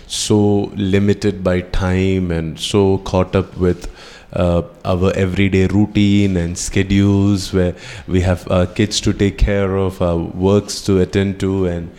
so 0.08 0.38
limited 0.76 1.44
by 1.44 1.60
time 1.62 2.32
and 2.32 2.58
so 2.60 3.00
caught 3.00 3.36
up 3.36 3.58
with 3.58 3.90
uh, 4.34 4.62
our 4.86 5.12
everyday 5.14 5.68
routine 5.68 6.38
and 6.38 6.58
schedules 6.58 7.52
where 7.54 7.76
we 8.08 8.22
have 8.22 8.48
uh, 8.50 8.66
kids 8.68 9.02
to 9.02 9.12
take 9.12 9.38
care 9.38 9.76
of, 9.76 10.02
uh, 10.02 10.18
works 10.34 10.82
to 10.84 11.00
attend 11.02 11.40
to, 11.42 11.66
and 11.66 11.92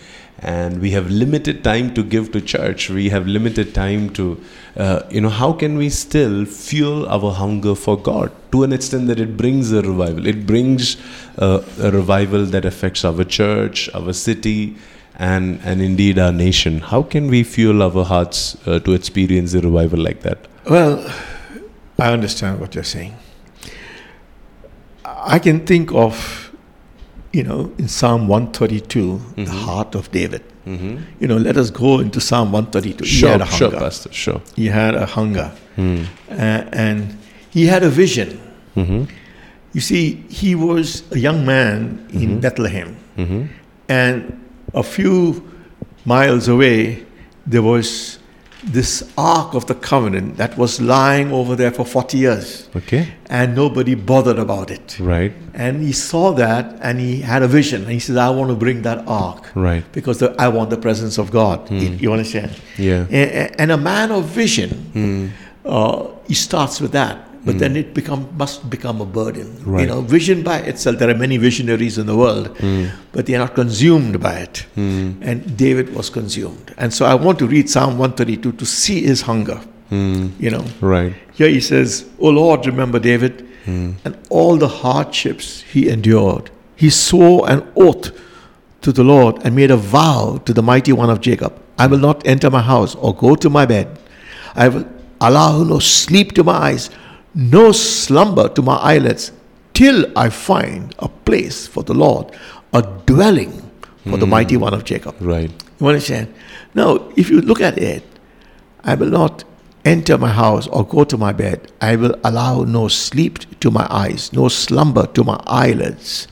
and 0.43 0.81
we 0.81 0.91
have 0.91 1.09
limited 1.09 1.63
time 1.63 1.95
to 1.95 2.03
give 2.03 2.33
to 2.33 2.41
church. 2.41 2.91
We 2.91 3.11
have 3.11 3.27
limited 3.27 3.75
time 3.75 4.11
to, 4.15 4.43
uh, 4.77 5.03
you 5.11 5.21
know, 5.21 5.29
how 5.29 5.53
can 5.53 5.77
we 5.77 5.89
still 5.89 6.45
fuel 6.45 7.07
our 7.09 7.33
hunger 7.33 7.75
for 7.75 7.97
God 7.97 8.33
to 8.51 8.65
an 8.65 8.73
extent 8.73 9.07
that 9.07 9.21
it 9.21 9.37
brings 9.37 9.73
a 9.73 9.83
revival? 9.83 10.27
It 10.27 10.47
brings 10.47 10.97
uh, 11.39 11.63
a 11.81 11.91
revival 11.93 12.45
that 12.47 12.65
affects 12.65 13.05
our 13.05 13.25
church, 13.25 13.89
our 13.95 14.13
city, 14.13 14.77
and 15.17 15.61
and 15.63 15.81
indeed 15.83 16.19
our 16.19 16.33
nation. 16.33 16.81
How 16.81 17.03
can 17.03 17.29
we 17.29 17.45
fuel 17.45 17.83
our 17.83 18.05
hearts 18.05 18.57
uh, 18.67 18.79
to 18.81 18.95
experience 18.95 19.55
a 19.55 19.61
revival 19.61 20.01
like 20.01 20.23
that? 20.23 20.39
Well, 20.69 21.13
I 21.99 22.13
understand 22.13 22.61
what 22.61 22.75
you're 22.75 22.85
saying. 22.85 23.15
I 25.05 25.39
can 25.39 25.65
think 25.67 25.93
of, 25.93 26.42
you 27.33 27.43
know, 27.43 27.73
in 27.79 27.89
Psalm 27.89 28.29
132, 28.29 29.21
the 29.37 29.51
heart 29.51 29.95
of 29.95 30.11
David. 30.11 30.43
Mm-hmm. 30.67 30.99
You 31.19 31.29
know, 31.29 31.37
let 31.37 31.57
us 31.57 31.71
go 31.71 31.99
into 31.99 32.21
Psalm 32.21 32.53
132. 32.53 33.05
he 33.05 33.11
Sure, 33.11 33.31
had 33.31 33.41
a 33.41 33.47
sure. 33.47 33.71
Pastor, 33.71 34.13
sure. 34.13 34.41
He 34.55 34.67
had 34.67 34.95
a 34.95 35.07
hunger. 35.07 35.51
Mm. 35.77 36.07
Uh, 36.31 36.35
and 36.35 37.19
he 37.51 37.67
had 37.67 37.83
a 37.83 37.89
vision. 37.89 38.41
Mm-hmm. 38.77 39.05
You 39.73 39.81
see, 39.81 40.23
he 40.29 40.55
was 40.55 41.03
a 41.13 41.19
young 41.19 41.45
man 41.47 42.07
in 42.13 42.41
Bethlehem. 42.41 42.97
Mm-hmm. 43.17 43.47
And 43.89 44.49
a 44.75 44.83
few 44.83 45.51
miles 46.05 46.49
away, 46.49 47.05
there 47.47 47.63
was 47.63 48.19
this 48.65 49.03
Ark 49.19 49.55
of 49.55 49.67
the 49.67 49.75
Covenant 49.75 50.37
that 50.37 50.57
was 50.57 50.81
lying 50.81 51.33
over 51.33 51.57
there 51.57 51.71
for 51.73 51.85
40 51.85 52.17
years. 52.19 52.69
Okay, 52.77 53.09
And 53.29 53.55
nobody 53.57 53.95
bothered 53.97 54.39
about 54.39 54.71
it. 54.71 54.97
right, 55.01 55.33
And 55.55 55.83
he 55.83 55.93
saw 55.93 56.33
that 56.35 56.79
and 56.81 57.01
he 57.01 57.21
had 57.23 57.43
a 57.43 57.49
vision. 57.49 57.83
And 57.83 57.91
he 57.93 57.99
said, 57.99 58.17
I 58.19 58.31
want 58.31 58.51
to 58.51 58.57
bring 58.57 58.83
that 58.83 59.05
Ark 59.09 59.51
right, 59.57 59.85
because 59.93 60.19
the, 60.19 60.35
I 60.39 60.49
want 60.49 60.71
the 60.71 60.77
presence 60.77 61.19
of 61.19 61.31
God. 61.31 61.69
You, 61.71 61.89
you 61.99 62.13
understand? 62.13 62.53
yeah, 62.79 63.07
A- 63.11 63.47
a- 63.47 63.61
And 63.61 63.73
a 63.73 63.77
man 63.77 64.13
of 64.13 64.27
vision, 64.27 65.33
uh, 65.65 66.07
he 66.29 66.35
starts 66.35 66.81
with 66.81 66.93
that. 66.93 67.17
But 67.45 67.59
then 67.59 67.73
hmm. 67.73 67.79
it 67.79 67.95
become 67.95 68.29
must 68.37 68.71
become 68.71 69.01
a 69.01 69.05
burden. 69.05 69.57
You 69.67 69.87
know, 69.87 70.01
vision 70.01 70.43
by 70.43 70.59
itself. 70.59 70.99
There 70.99 71.11
are 71.11 71.15
many 71.15 71.39
visionaries 71.39 71.99
in 71.99 72.07
the 72.07 72.17
world, 72.17 72.57
hmm. 72.59 72.87
but 73.13 73.27
they 73.27 73.35
are 73.35 73.39
not 73.39 73.55
consumed 73.55 74.21
by 74.21 74.35
it. 74.35 74.59
Hmm. 74.75 75.21
And 75.23 75.57
David 75.57 75.95
was 75.95 76.09
consumed. 76.11 76.73
And 76.79 76.95
so 76.95 77.05
I 77.05 77.15
want 77.15 77.39
to 77.41 77.47
read 77.47 77.69
Psalm 77.69 77.99
132 77.99 78.53
to 78.53 78.65
see 78.67 79.03
his 79.03 79.23
hunger. 79.23 79.61
You 79.91 80.49
know, 80.51 80.65
right, 80.81 81.13
here 81.35 81.49
he 81.51 81.61
says, 81.61 82.09
"O 82.19 82.31
Lord, 82.31 82.65
remember 82.65 82.99
David 82.99 83.47
and 83.67 84.19
all 84.31 84.57
the 84.57 84.69
hardships 84.69 85.63
he 85.63 85.89
endured. 85.89 86.51
He 86.77 86.91
swore 86.91 87.49
an 87.49 87.71
oath 87.77 88.11
to 88.83 88.93
the 88.93 89.05
Lord 89.05 89.41
and 89.45 89.55
made 89.55 89.71
a 89.71 89.77
vow 89.77 90.41
to 90.45 90.53
the 90.53 90.63
mighty 90.63 90.93
one 90.93 91.11
of 91.11 91.21
Jacob. 91.21 91.61
I 91.79 91.87
will 91.87 91.99
not 91.99 92.27
enter 92.27 92.51
my 92.51 92.63
house 92.63 92.95
or 92.97 93.15
go 93.15 93.35
to 93.37 93.49
my 93.49 93.67
bed. 93.67 93.99
I 94.55 94.69
will 94.69 94.87
allow 95.21 95.63
no 95.63 95.79
sleep 95.79 96.33
to 96.33 96.45
my 96.45 96.53
eyes, 96.71 96.91
no 97.35 97.73
slumber 97.73 98.49
to 98.51 98.63
my 98.63 98.77
eyelids, 98.77 99.33
till 99.75 100.07
I 100.17 100.29
find 100.29 100.95
a 100.99 101.09
place 101.09 101.67
for 101.67 101.83
the 101.83 101.95
Lord, 101.95 102.33
a 102.73 102.83
dwelling 103.07 103.53
for 104.05 104.17
the 104.17 104.27
hmm. 104.27 104.31
mighty 104.31 104.57
one 104.57 104.75
of 104.75 104.85
Jacob. 104.85 105.15
right, 105.21 105.51
You 105.81 105.87
understand? 105.87 106.35
Now, 106.75 107.09
if 107.17 107.31
you 107.31 107.41
look 107.41 107.61
at 107.61 107.79
it, 107.79 108.03
I 108.85 108.95
will 108.95 109.11
not 109.11 109.45
enter 109.85 110.17
my 110.19 110.29
house 110.29 110.67
or 110.69 110.85
go 110.87 111.05
to 111.05 111.17
my 111.17 111.33
bed. 111.33 111.73
I 111.81 111.97
will 111.97 112.15
allow 112.25 112.65
no 112.65 112.89
sleep 112.89 113.39
to 113.61 113.71
my 113.71 113.87
eyes, 113.91 114.33
no 114.33 114.49
slumber 114.49 115.07
to 115.09 115.25
my 115.25 115.41
eyelids. 115.47 116.29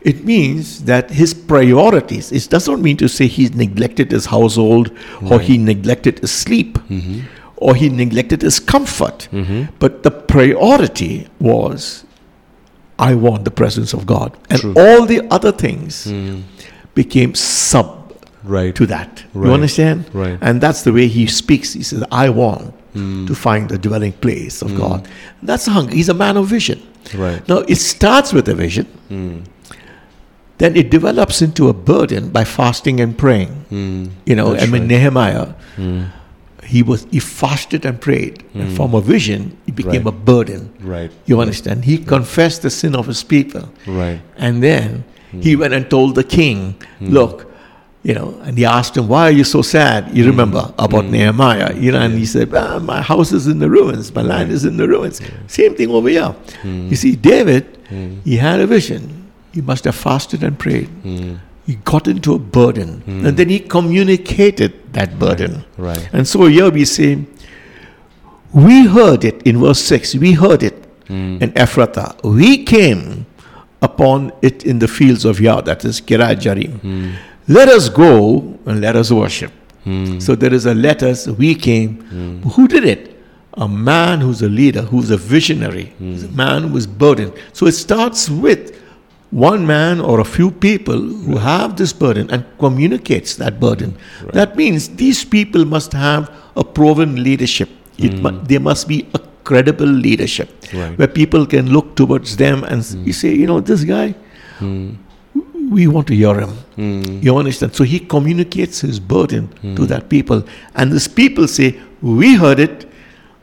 It 0.00 0.24
means 0.24 0.84
that 0.84 1.10
his 1.10 1.32
priorities, 1.32 2.30
it 2.30 2.48
does 2.50 2.68
not 2.68 2.80
mean 2.80 2.96
to 2.98 3.08
say 3.08 3.26
he 3.26 3.48
neglected 3.48 4.10
his 4.12 4.26
household 4.26 4.90
or 5.30 5.40
he 5.40 5.56
neglected 5.56 6.18
his 6.18 6.30
sleep 6.30 6.78
mm-hmm. 6.90 7.20
Or 7.64 7.74
he 7.74 7.88
neglected 7.88 8.42
his 8.42 8.60
comfort. 8.60 9.26
Mm-hmm. 9.32 9.74
But 9.78 10.02
the 10.02 10.10
priority 10.10 11.28
was, 11.40 12.04
I 12.98 13.14
want 13.14 13.46
the 13.46 13.50
presence 13.50 13.94
of 13.94 14.04
God. 14.04 14.36
And 14.50 14.60
True. 14.60 14.74
all 14.76 15.06
the 15.06 15.26
other 15.30 15.50
things 15.50 16.04
hmm. 16.04 16.42
became 16.94 17.34
sub 17.34 18.12
right, 18.42 18.74
to 18.74 18.84
that. 18.86 19.24
Right. 19.32 19.48
You 19.48 19.54
understand? 19.54 20.04
Right. 20.12 20.38
And 20.42 20.60
that's 20.60 20.82
the 20.82 20.92
way 20.92 21.08
he 21.08 21.26
speaks. 21.26 21.72
He 21.72 21.82
says, 21.82 22.04
I 22.12 22.28
want 22.28 22.74
hmm. 22.92 23.24
to 23.24 23.34
find 23.34 23.70
the 23.70 23.78
dwelling 23.78 24.12
place 24.12 24.60
of 24.60 24.70
hmm. 24.72 24.76
God. 24.76 25.08
That's 25.42 25.64
hunger. 25.64 25.94
He's 25.94 26.10
a 26.10 26.14
man 26.14 26.36
of 26.36 26.46
vision. 26.46 26.82
right, 27.14 27.48
Now, 27.48 27.60
it 27.60 27.76
starts 27.76 28.34
with 28.34 28.46
a 28.50 28.54
vision, 28.54 28.86
then 30.58 30.76
it 30.76 30.90
develops 30.90 31.40
into 31.40 31.68
a 31.68 31.72
burden 31.72 32.28
by 32.28 32.44
fasting 32.44 33.00
and 33.00 33.16
praying. 33.16 33.64
mm. 33.72 34.10
You 34.26 34.36
know, 34.36 34.54
I 34.54 34.66
mean, 34.66 34.82
right. 34.82 34.90
Nehemiah, 34.90 35.54
he 36.64 36.82
was 36.82 37.06
he 37.10 37.20
fasted 37.20 37.84
and 37.84 38.00
prayed. 38.00 38.42
And 38.54 38.68
from 38.76 38.94
a 38.94 39.00
vision, 39.00 39.40
it 39.66 39.74
became 39.74 40.04
Right. 40.04 40.14
a 40.14 40.24
burden. 40.32 40.70
right, 40.80 41.10
You 41.26 41.40
understand? 41.40 41.84
He 41.84 41.98
confessed 41.98 42.62
the 42.62 42.70
sin 42.70 42.94
of 42.96 43.06
his 43.06 43.22
people. 43.24 43.64
right, 43.86 44.20
And 44.36 44.62
then 44.62 45.04
Hmm. 45.32 45.40
he 45.40 45.56
went 45.56 45.74
and 45.74 45.84
told 45.90 46.14
the 46.14 46.24
king, 46.24 46.74
Look, 47.00 47.36
you 48.02 48.14
know, 48.14 48.34
and 48.44 48.56
he 48.58 48.64
asked 48.64 48.96
him, 48.96 49.08
Why 49.08 49.22
are 49.28 49.36
you 49.40 49.44
so 49.44 49.62
sad? 49.62 50.04
Hmm. 50.04 50.16
You 50.16 50.24
remember 50.26 50.72
about 50.78 51.04
Nehemiah, 51.06 51.72
you 51.84 51.90
know, 51.92 52.00
and 52.00 52.14
he 52.18 52.26
said, 52.26 52.48
ah, 52.54 52.78
My 52.78 53.00
house 53.02 53.32
is 53.32 53.46
in 53.46 53.58
the 53.58 53.68
ruins, 53.68 54.14
my 54.14 54.22
land 54.22 54.50
is 54.52 54.64
in 54.64 54.76
the 54.76 54.86
ruins. 54.86 55.20
Same 55.46 55.74
thing 55.74 55.90
over 55.90 56.08
here. 56.08 56.34
Hmm. 56.62 56.88
You 56.90 56.96
see, 56.96 57.16
David, 57.16 57.64
he 58.24 58.36
had 58.36 58.60
a 58.60 58.66
vision. 58.66 59.02
He 59.52 59.60
must 59.62 59.84
have 59.84 59.94
fasted 59.94 60.42
and 60.42 60.58
prayed. 60.58 60.88
Hmm. 61.64 61.70
He 61.70 61.76
got 61.84 62.08
into 62.08 62.34
a 62.34 62.38
burden. 62.38 63.02
And 63.06 63.26
hmm. 63.26 63.34
then 63.36 63.48
he 63.48 63.60
communicated 63.60 64.92
that 64.92 65.18
burden. 65.18 65.64
right, 65.76 66.08
And 66.12 66.26
so 66.26 66.46
here 66.46 66.70
we 66.70 66.84
say, 66.84 67.24
we 68.52 68.86
heard 68.86 69.24
it 69.24 69.42
in 69.42 69.58
verse 69.60 69.80
6, 69.80 70.14
we 70.16 70.32
heard 70.32 70.62
it 70.62 70.74
hmm. 71.08 71.38
in 71.40 71.52
Ephrathah. 71.52 72.22
We 72.22 72.64
came 72.64 73.26
upon 73.82 74.32
it 74.42 74.64
in 74.64 74.78
the 74.78 74.88
fields 74.88 75.24
of 75.24 75.40
Yah, 75.40 75.60
that 75.62 75.84
is 75.84 76.00
Kiriath 76.00 76.40
Jearim. 76.40 76.80
Hmm. 76.80 77.12
Let 77.46 77.68
us 77.68 77.88
go 77.88 78.58
and 78.64 78.80
let 78.80 78.96
us 78.96 79.10
worship. 79.10 79.52
So 80.18 80.34
there 80.34 80.54
is 80.54 80.64
a 80.64 80.74
let 80.74 81.02
us, 81.02 81.26
we 81.26 81.54
came. 81.54 82.00
Who 82.54 82.66
did 82.66 82.84
it? 82.84 83.22
A 83.54 83.68
man 83.68 84.20
who's 84.20 84.40
a 84.42 84.48
leader, 84.48 84.82
who's 84.82 85.10
a 85.10 85.16
visionary, 85.16 85.92
who's 85.98 86.24
a 86.24 86.28
man 86.28 86.68
who 86.68 86.76
is 86.76 86.86
burdened. 86.86 87.34
So 87.52 87.66
it 87.66 87.72
starts 87.72 88.30
with 88.30 88.80
one 89.34 89.66
man 89.66 90.00
or 90.00 90.20
a 90.20 90.24
few 90.24 90.50
people 90.52 91.00
who 91.26 91.36
have 91.38 91.76
this 91.76 91.92
burden 91.92 92.30
and 92.30 92.44
communicates 92.58 93.34
that 93.34 93.58
burden. 93.58 93.96
That 94.32 94.54
means 94.54 94.90
these 94.90 95.24
people 95.24 95.64
must 95.64 95.92
have 95.92 96.30
a 96.56 96.62
proven 96.62 97.22
leadership. 97.22 97.68
It 97.98 98.12
mm. 98.12 98.22
mu- 98.22 98.40
there 98.44 98.60
must 98.60 98.86
be 98.86 99.08
a 99.12 99.20
credible 99.42 99.86
leadership 99.86 100.48
Right. 100.72 100.96
where 100.98 101.08
people 101.08 101.46
can 101.46 101.70
look 101.70 101.96
towards 101.96 102.36
them 102.36 102.62
and 102.62 102.78
s 102.80 102.94
mm. 102.94 103.06
you 103.06 103.12
say, 103.12 103.34
you 103.40 103.46
know, 103.50 103.60
this 103.70 103.82
guy, 103.82 104.14
mm. 104.60 104.94
we 105.76 105.88
want 105.88 106.06
to 106.12 106.14
hear 106.14 106.36
him. 106.44 106.52
You 107.26 107.36
understand? 107.42 107.74
So 107.74 107.82
he 107.84 107.98
communicates 108.14 108.80
his 108.88 109.00
burden 109.14 109.44
to 109.76 109.86
that 109.92 110.08
people. 110.14 110.40
And 110.78 110.92
these 110.94 111.08
people 111.22 111.46
say, 111.48 111.68
we 112.18 112.28
heard 112.44 112.60
it, 112.68 112.86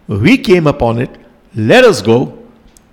we 0.08 0.38
came 0.38 0.68
upon 0.68 1.00
it, 1.06 1.12
let 1.72 1.84
us 1.92 2.02
go, 2.02 2.18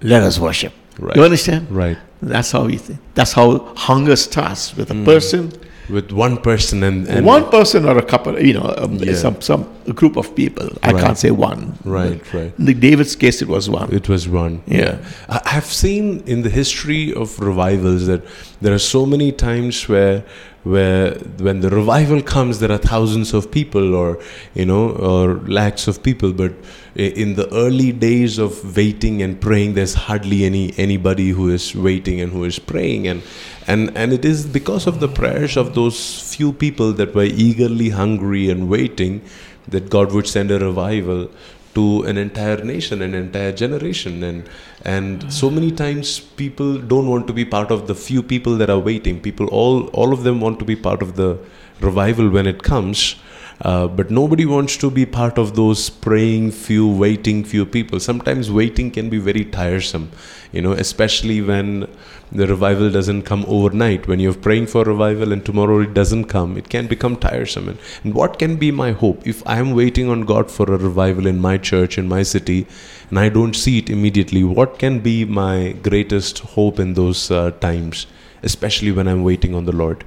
let 0.02 0.22
us 0.22 0.36
worship. 0.38 0.72
Right. 0.98 1.16
You 1.16 1.22
understand? 1.30 1.70
right. 1.70 1.98
That's 2.22 2.50
how 2.52 2.64
we 2.64 2.76
think. 2.78 2.98
That's 3.14 3.32
how 3.32 3.58
hunger 3.76 4.16
starts 4.16 4.76
with 4.76 4.90
a 4.90 4.94
person, 5.04 5.52
With 5.88 6.10
one 6.12 6.36
person 6.36 6.82
and, 6.82 7.08
and 7.08 7.24
one 7.24 7.44
person 7.50 7.86
or 7.86 7.96
a 7.96 8.02
couple, 8.02 8.38
you 8.48 8.52
know, 8.58 8.74
um, 8.76 8.96
Yeah. 8.98 9.14
some 9.14 9.36
some 9.40 9.62
a 9.86 9.92
group 10.00 10.16
of 10.18 10.26
people. 10.34 10.68
I 10.82 10.90
Right. 10.92 11.02
can't 11.04 11.16
say 11.24 11.30
one. 11.30 11.62
Right, 11.84 12.20
right. 12.34 12.52
In 12.58 12.64
the 12.66 12.74
David's 12.74 13.16
case, 13.16 13.40
it 13.44 13.48
was 13.48 13.70
one. 13.70 13.88
It 14.00 14.06
was 14.08 14.28
one. 14.28 14.54
Yeah. 14.66 14.96
I- 15.30 15.40
I've 15.56 15.70
seen 15.84 16.22
in 16.26 16.42
the 16.42 16.50
history 16.50 17.14
of 17.14 17.38
revivals 17.40 18.02
that 18.10 18.22
there 18.60 18.74
are 18.74 18.84
so 18.96 19.06
many 19.06 19.32
times 19.32 19.88
where 19.88 20.22
where 20.64 21.12
when 21.46 21.60
the 21.60 21.70
revival 21.70 22.20
comes 22.20 22.58
there 22.58 22.72
are 22.76 22.82
thousands 22.94 23.32
of 23.32 23.42
people 23.58 23.94
or 23.94 24.18
you 24.58 24.66
know 24.70 24.84
or 25.08 25.40
lakhs 25.58 25.88
of 25.88 26.02
people 26.02 26.30
but 26.42 26.52
in 26.98 27.34
the 27.34 27.48
early 27.54 27.92
days 27.92 28.38
of 28.38 28.76
waiting 28.76 29.22
and 29.22 29.40
praying 29.40 29.74
there's 29.74 29.94
hardly 29.94 30.44
any 30.44 30.74
anybody 30.76 31.28
who 31.28 31.48
is 31.48 31.74
waiting 31.74 32.20
and 32.20 32.32
who 32.32 32.44
is 32.44 32.58
praying. 32.58 33.06
And 33.06 33.22
and 33.66 33.96
and 33.96 34.12
it 34.12 34.24
is 34.24 34.46
because 34.46 34.86
of 34.86 34.98
the 35.00 35.08
prayers 35.08 35.56
of 35.56 35.74
those 35.74 36.34
few 36.34 36.52
people 36.52 36.92
that 36.94 37.14
were 37.14 37.30
eagerly 37.46 37.90
hungry 37.90 38.50
and 38.50 38.68
waiting 38.68 39.22
that 39.68 39.90
god 39.90 40.12
would 40.12 40.26
send 40.26 40.50
a 40.50 40.58
revival 40.58 41.28
to 41.74 42.02
an 42.02 42.16
entire 42.16 42.64
nation, 42.64 43.02
an 43.02 43.14
entire 43.14 43.52
generation, 43.52 44.22
and 44.24 44.48
and 44.84 45.32
so 45.32 45.50
many 45.50 45.70
times 45.70 46.18
people 46.18 46.78
don't 46.78 47.08
want 47.08 47.26
to 47.28 47.32
be 47.32 47.44
part 47.44 47.70
of 47.70 47.86
the 47.86 47.94
few 47.94 48.22
people 48.22 48.56
that 48.56 48.70
are 48.70 48.78
waiting. 48.90 49.20
People, 49.20 49.46
all 49.48 49.86
all 50.02 50.12
of 50.12 50.24
them 50.24 50.40
want 50.40 50.58
to 50.58 50.64
be 50.64 50.76
part 50.88 51.02
of 51.02 51.14
the 51.16 51.38
revival 51.80 52.30
when 52.36 52.46
it 52.46 52.62
comes, 52.62 53.14
uh, 53.62 53.88
but 53.88 54.10
nobody 54.10 54.46
wants 54.46 54.76
to 54.76 54.90
be 54.90 55.04
part 55.04 55.36
of 55.36 55.56
those 55.56 55.90
praying 55.90 56.52
few, 56.52 56.86
waiting 56.86 57.42
few 57.42 57.66
people. 57.66 57.98
Sometimes 57.98 58.50
waiting 58.50 58.90
can 58.90 59.10
be 59.10 59.18
very 59.18 59.44
tiresome, 59.44 60.10
you 60.52 60.62
know, 60.62 60.72
especially 60.72 61.42
when 61.42 61.88
the 62.30 62.46
revival 62.46 62.88
doesn't 62.90 63.22
come 63.22 63.44
overnight. 63.48 64.06
When 64.06 64.20
you're 64.20 64.34
praying 64.34 64.68
for 64.68 64.84
revival 64.84 65.32
and 65.32 65.44
tomorrow 65.44 65.80
it 65.80 65.92
doesn't 65.92 66.26
come, 66.26 66.56
it 66.56 66.68
can 66.68 66.86
become 66.86 67.16
tiresome. 67.16 67.68
And, 67.68 67.78
and 68.04 68.14
what 68.14 68.38
can 68.38 68.56
be 68.56 68.70
my 68.70 68.92
hope 68.92 69.26
if 69.26 69.44
I 69.46 69.58
am 69.58 69.72
waiting 69.72 70.08
on 70.08 70.22
God 70.22 70.50
for 70.50 70.72
a 70.72 70.78
revival 70.78 71.26
in 71.26 71.40
my 71.40 71.58
church, 71.58 71.98
in 71.98 72.06
my 72.08 72.22
city, 72.22 72.66
and 73.10 73.18
I 73.18 73.28
don't 73.28 73.56
see 73.56 73.78
it 73.78 73.90
immediately? 73.90 74.44
What 74.44 74.78
can 74.78 75.00
be 75.00 75.24
my 75.24 75.72
greatest 75.82 76.38
hope 76.40 76.78
in 76.78 76.94
those 76.94 77.30
uh, 77.30 77.50
times, 77.52 78.06
especially 78.44 78.92
when 78.92 79.08
I'm 79.08 79.24
waiting 79.24 79.56
on 79.56 79.64
the 79.64 79.72
Lord? 79.72 80.04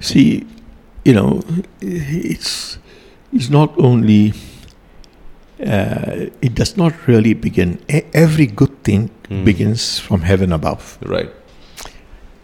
See, 0.00 0.46
you 1.04 1.12
know, 1.14 1.42
it's 1.80 2.78
it's 3.32 3.50
not 3.50 3.72
only. 3.78 4.32
Uh, 5.60 6.26
it 6.40 6.54
does 6.54 6.76
not 6.76 6.92
really 7.06 7.34
begin. 7.34 7.78
E- 7.88 8.02
Every 8.12 8.46
good 8.46 8.82
thing 8.82 9.10
Mm. 9.30 9.44
begins 9.44 9.98
from 10.00 10.22
heaven 10.22 10.52
above. 10.52 10.98
Right. 11.06 11.30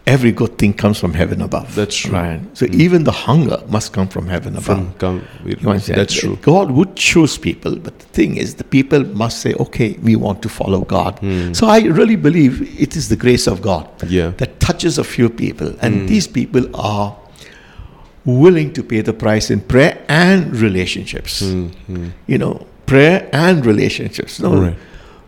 Every 0.06 0.30
good 0.32 0.56
thing 0.56 0.72
comes 0.72 0.98
from 1.00 1.12
heaven 1.14 1.42
above. 1.42 1.74
That's 1.74 1.96
true. 1.96 2.12
Right. 2.16 2.40
So 2.54 2.64
Mm. 2.66 2.74
even 2.84 3.04
the 3.04 3.12
hunger 3.26 3.58
must 3.68 3.92
come 3.92 4.06
from 4.08 4.28
heaven 4.28 4.52
above. 4.54 4.64
From 4.64 4.92
come, 4.98 5.22
You 5.44 5.56
understand? 5.68 5.98
that's 5.98 6.14
true. 6.14 6.38
God 6.42 6.70
would 6.70 6.94
choose 6.94 7.36
people, 7.38 7.74
but 7.76 7.98
the 7.98 8.06
thing 8.12 8.36
is, 8.36 8.54
the 8.54 8.64
people 8.64 9.04
must 9.14 9.40
say, 9.40 9.52
"Okay, 9.58 9.98
we 10.02 10.14
want 10.16 10.40
to 10.42 10.48
follow 10.48 10.80
God." 10.84 11.18
Mm. 11.20 11.54
So 11.56 11.66
I 11.66 11.80
really 11.98 12.16
believe 12.16 12.62
it 12.78 12.96
is 12.96 13.08
the 13.08 13.16
grace 13.16 13.46
of 13.50 13.60
God 13.60 13.84
Yeah. 14.08 14.30
that 14.38 14.60
touches 14.60 14.96
a 14.98 15.04
few 15.04 15.28
people, 15.28 15.74
and 15.82 15.92
Mm. 16.02 16.06
these 16.08 16.26
people 16.28 16.64
are 16.74 17.16
willing 18.28 18.72
to 18.74 18.82
pay 18.82 19.00
the 19.00 19.12
price 19.12 19.50
in 19.50 19.60
prayer 19.60 19.98
and 20.08 20.54
relationships. 20.56 21.42
Mm, 21.42 21.70
mm. 21.90 22.10
You 22.26 22.38
know, 22.38 22.66
prayer 22.86 23.28
and 23.32 23.64
relationships. 23.64 24.38
No, 24.40 24.50
Right. 24.62 24.76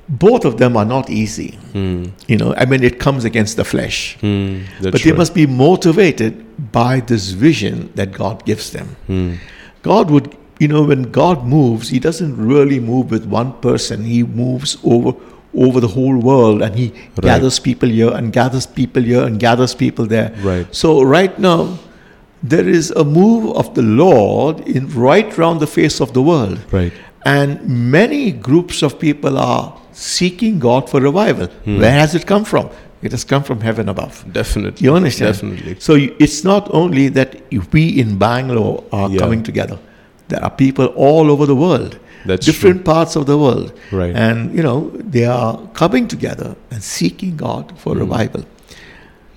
both 0.09 0.45
of 0.45 0.57
them 0.59 0.77
are 0.77 0.85
not 0.85 1.09
easy. 1.09 1.59
Mm, 1.73 2.11
You 2.29 2.37
know, 2.37 2.55
I 2.57 2.65
mean, 2.67 2.83
it 2.83 2.99
comes 2.99 3.25
against 3.25 3.57
the 3.57 3.65
flesh, 3.65 4.19
mm, 4.23 4.63
but 4.83 5.01
they 5.03 5.11
right. 5.11 5.19
must 5.19 5.35
be 5.35 5.47
motivated 5.47 6.33
by 6.73 7.01
this 7.01 7.31
vision 7.31 7.89
that 7.95 8.13
God 8.13 8.45
gives 8.45 8.71
them. 8.71 8.89
Mm, 9.09 9.37
God 9.83 10.11
would, 10.11 10.35
you 10.59 10.69
know, 10.69 10.83
when 10.83 11.03
God 11.11 11.47
moves, 11.47 11.89
He 11.89 11.99
doesn't 11.99 12.37
really 12.37 12.81
move 12.81 13.11
with 13.11 13.25
one 13.27 13.53
person. 13.69 14.05
He 14.05 14.23
moves 14.23 14.77
over 14.85 15.13
over 15.53 15.81
the 15.81 15.89
whole 15.89 16.17
world, 16.17 16.63
and 16.63 16.77
He 16.77 16.93
Right. 16.93 17.23
gathers 17.31 17.59
people 17.59 17.89
here 17.89 18.11
and 18.19 18.33
gathers 18.33 18.67
people 18.67 19.03
here 19.03 19.23
and 19.29 19.41
gathers 19.41 19.75
people 19.75 20.07
there. 20.07 20.31
Right. 20.45 20.67
So 20.71 21.03
right 21.03 21.37
now, 21.39 21.61
there 22.43 22.69
is 22.69 22.91
a 22.93 23.05
move 23.05 23.55
of 23.57 23.75
the 23.75 23.83
Lord 23.83 24.61
in 24.69 24.89
right 24.95 25.37
round 25.39 25.61
the 25.61 25.67
face 25.67 26.01
of 26.01 26.13
the 26.13 26.23
world, 26.23 26.59
right. 26.73 26.93
and 27.27 27.61
many 27.69 28.31
groups 28.33 28.83
of 28.83 28.99
people 28.99 29.37
are 29.39 29.77
seeking 29.93 30.59
God 30.59 30.89
for 30.89 31.01
revival. 31.01 31.47
Hmm. 31.65 31.79
Where 31.81 31.93
has 31.93 32.15
it 32.15 32.27
come 32.27 32.45
from? 32.45 32.71
It 33.03 33.13
has 33.13 33.25
come 33.25 33.43
from 33.43 33.61
heaven 33.61 33.89
above. 33.89 34.25
Definitely. 34.33 34.85
You 34.85 34.95
understand? 34.95 35.35
Definitely. 35.35 35.77
So 35.81 35.95
it's 35.95 36.45
not 36.45 36.69
only 36.73 37.09
that 37.09 37.41
we 37.73 37.99
in 38.01 38.19
Bangalore 38.19 38.85
are 38.93 39.11
Yeah. 39.11 39.19
coming 39.19 39.43
together. 39.43 39.79
There 40.29 40.43
are 40.45 40.51
people 40.51 40.87
all 40.97 41.31
over 41.31 41.47
the 41.47 41.57
world, 41.57 41.99
That's 42.27 42.45
different 42.47 42.85
parts 42.85 43.17
of 43.17 43.25
the 43.27 43.37
world, 43.39 43.73
Right. 43.91 44.15
and 44.15 44.55
you 44.55 44.63
know 44.63 44.91
they 44.95 45.25
are 45.25 45.59
coming 45.73 46.07
together 46.09 46.55
and 46.71 46.83
seeking 46.83 47.37
God 47.37 47.73
for 47.77 47.93
Hmm. 47.95 48.01
revival. 48.01 48.45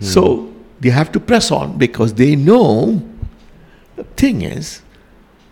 So 0.02 0.50
they 0.84 0.90
have 0.90 1.12
to 1.14 1.20
press 1.20 1.52
on 1.52 1.78
because 1.78 2.14
they 2.14 2.36
know. 2.36 3.02
The 3.96 4.04
thing 4.22 4.42
is, 4.42 4.82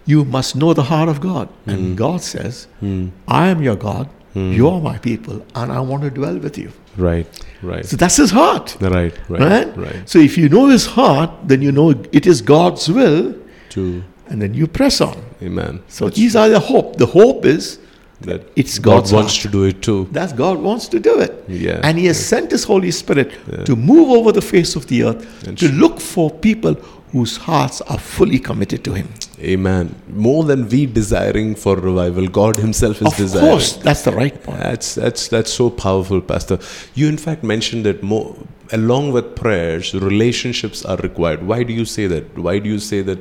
you 0.06 0.26
must 0.26 0.56
know 0.56 0.74
the 0.74 0.84
heart 0.92 1.10
of 1.10 1.22
God, 1.22 1.48
Hmm. 1.66 1.70
and 1.74 1.98
God 1.98 2.22
says, 2.22 2.68
Mm, 2.82 3.12
"I 3.28 3.48
am 3.50 3.62
your 3.62 3.76
God, 3.76 4.08
Hmm. 4.34 4.52
you 4.58 4.68
are 4.70 4.82
my 4.82 4.98
people, 4.98 5.42
and 5.56 5.72
I 5.72 5.80
want 5.92 6.04
to 6.04 6.10
dwell 6.10 6.38
with 6.48 6.58
you." 6.58 6.70
right. 6.98 7.28
Right. 7.64 7.86
So 7.86 7.96
that's 7.96 8.18
His 8.18 8.32
heart. 8.32 8.76
Right. 8.82 9.14
Right. 9.30 9.42
Right? 9.42 9.78
Right. 9.78 10.02
So 10.14 10.18
if 10.20 10.38
you 10.38 10.50
know 10.50 10.66
his 10.68 10.86
heart, 10.98 11.30
then 11.52 11.62
you 11.62 11.72
know 11.72 11.92
it 12.12 12.26
is 12.26 12.42
God's 12.42 12.90
will, 12.90 13.36
To 13.76 14.04
and 14.30 14.42
then 14.42 14.54
you 14.56 14.66
press 14.68 15.00
on. 15.02 15.18
Amen. 15.44 15.80
So 15.88 16.10
these 16.10 16.36
are 16.36 16.50
the 16.50 16.60
hope. 16.72 16.98
The 16.98 17.06
hope 17.20 17.46
is 17.46 17.78
that 18.22 18.42
it's 18.56 18.80
God 18.80 18.92
God's 18.92 19.14
wants 19.14 19.34
heart. 19.36 19.42
to 19.44 19.50
do 19.58 19.64
it 19.66 19.82
too. 19.82 20.08
that 20.12 20.36
God 20.36 20.60
wants 20.60 20.88
to 20.90 21.00
do 21.00 21.20
it. 21.20 21.34
Yeah. 21.48 21.80
And 21.84 21.98
he 21.98 22.06
has 22.08 22.20
sent 22.34 22.52
his 22.52 22.64
Holy 22.64 22.92
Spirit 22.92 23.32
Yeah. 23.52 23.64
to 23.70 23.76
move 23.76 24.10
over 24.18 24.32
the 24.32 24.42
face 24.54 24.76
of 24.76 24.88
the 24.88 25.04
earth 25.04 25.48
And 25.48 25.58
to 25.58 25.68
look 25.84 26.00
for 26.00 26.30
people 26.30 26.76
whose 27.12 27.36
hearts 27.38 27.82
are 27.82 27.98
fully 28.00 28.40
committed 28.40 28.84
to 28.86 28.94
him. 28.94 29.08
Amen. 29.54 29.96
More 30.28 30.44
than 30.44 30.70
we 30.70 30.86
desiring 30.86 31.56
for 31.56 31.76
revival, 31.76 32.28
God 32.28 32.58
Himself 32.58 33.02
is 33.02 33.08
Of 33.08 33.18
desiring. 33.18 33.48
Of 33.48 33.52
course, 33.54 33.74
that's 33.88 34.04
the 34.04 34.12
right 34.12 34.38
point. 34.44 34.60
That's 34.60 34.96
that's 34.96 35.28
that's 35.28 35.52
so 35.52 35.70
powerful, 35.72 36.22
Pastor. 36.22 36.58
You 36.94 37.08
in 37.10 37.18
fact 37.18 37.44
mentioned 37.44 37.86
that 37.86 38.04
more 38.04 38.36
along 38.72 39.12
with 39.12 39.36
prayers, 39.36 39.94
relationships 39.94 40.86
are 40.86 40.98
required. 40.98 41.42
Why 41.52 41.64
do 41.64 41.74
you 41.74 41.86
say 41.86 42.06
that? 42.08 42.38
Why 42.38 42.60
do 42.60 42.70
you 42.70 42.80
say 42.80 43.02
that 43.02 43.20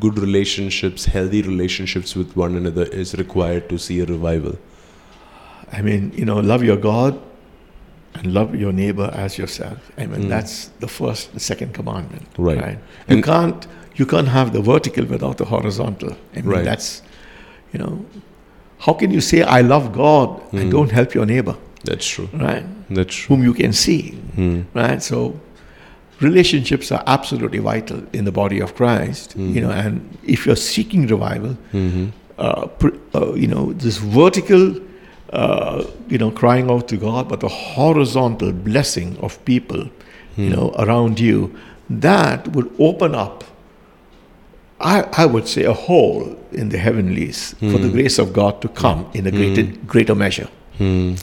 good 0.00 0.18
relationships, 0.18 1.04
healthy 1.06 1.42
relationships 1.42 2.14
with 2.16 2.36
one 2.36 2.56
another 2.56 2.84
is 2.84 3.14
required 3.14 3.68
to 3.68 3.78
see 3.78 4.00
a 4.00 4.06
revival? 4.06 4.58
I 5.72 5.82
mean, 5.82 6.12
you 6.14 6.24
know, 6.24 6.38
love 6.38 6.62
your 6.62 6.76
God 6.76 7.20
and 8.14 8.32
love 8.32 8.54
your 8.54 8.72
neighbor 8.72 9.10
as 9.12 9.36
yourself. 9.38 9.78
I 9.98 10.06
mean, 10.06 10.22
Mm. 10.24 10.28
that's 10.28 10.70
the 10.80 10.88
first, 10.88 11.32
the 11.34 11.40
second 11.40 11.74
commandment. 11.74 12.26
Right. 12.38 12.78
You 13.08 13.16
And- 13.16 13.24
can't 13.24 13.66
you 13.98 14.04
can't 14.04 14.28
have 14.28 14.52
the 14.52 14.60
vertical 14.60 15.06
without 15.06 15.38
the 15.38 15.46
horizontal. 15.46 16.10
I 16.34 16.40
mean, 16.42 16.50
Right. 16.50 16.64
that's 16.64 17.00
you 17.72 17.78
know, 17.78 18.04
how 18.80 18.92
can 18.92 19.10
you 19.10 19.20
say 19.22 19.42
I 19.42 19.60
love 19.62 19.92
God 19.92 20.28
Mm. 20.52 20.60
and 20.60 20.70
don't 20.70 20.90
help 20.92 21.14
your 21.14 21.24
neighbor, 21.26 21.56
That's 21.84 22.06
true. 22.06 22.28
right? 22.34 22.64
That's 22.90 23.14
true. 23.14 23.36
Whom 23.36 23.44
you 23.44 23.54
can 23.54 23.72
see, 23.72 24.02
Hmm. 24.34 24.60
right? 24.74 25.02
So 25.02 25.34
relationships 26.20 26.90
are 26.92 27.02
absolutely 27.06 27.58
vital 27.58 28.02
in 28.12 28.24
the 28.24 28.32
body 28.32 28.60
of 28.60 28.74
Christ. 28.74 29.36
Mm. 29.38 29.54
You 29.54 29.60
know, 29.62 29.70
and 29.70 30.00
if 30.24 30.46
you're 30.46 30.56
seeking 30.56 31.06
revival, 31.06 31.56
Mhm. 31.72 32.12
uh, 32.38 32.66
pr- 32.66 32.96
uh, 33.14 33.32
you 33.34 33.46
know, 33.46 33.72
this 33.72 33.98
vertical, 33.98 34.74
uh, 35.32 35.84
you 36.08 36.18
know, 36.18 36.30
crying 36.30 36.70
out 36.70 36.88
to 36.88 36.96
God, 36.96 37.28
but 37.28 37.40
the 37.40 37.48
horizontal 37.48 38.52
blessing 38.52 39.16
of 39.20 39.42
people, 39.44 39.82
you 40.36 40.48
Hmm. 40.48 40.52
know, 40.52 40.74
around 40.78 41.18
you, 41.20 41.50
that 41.90 42.48
would 42.54 42.68
open 42.78 43.14
up, 43.14 43.44
I, 44.80 45.04
I 45.16 45.26
would 45.26 45.48
say, 45.48 45.64
a 45.64 45.72
hole 45.72 46.36
in 46.52 46.68
the 46.68 46.78
heavenlies 46.78 47.54
for 47.60 47.78
the 47.78 47.88
Hmm. 47.88 47.92
grace 47.92 48.18
of 48.18 48.32
God 48.32 48.60
to 48.62 48.68
come 48.68 49.06
in 49.14 49.26
a 49.26 49.30
greater, 49.30 49.62
greater 49.86 50.14
measure. 50.14 50.48
You 50.78 51.16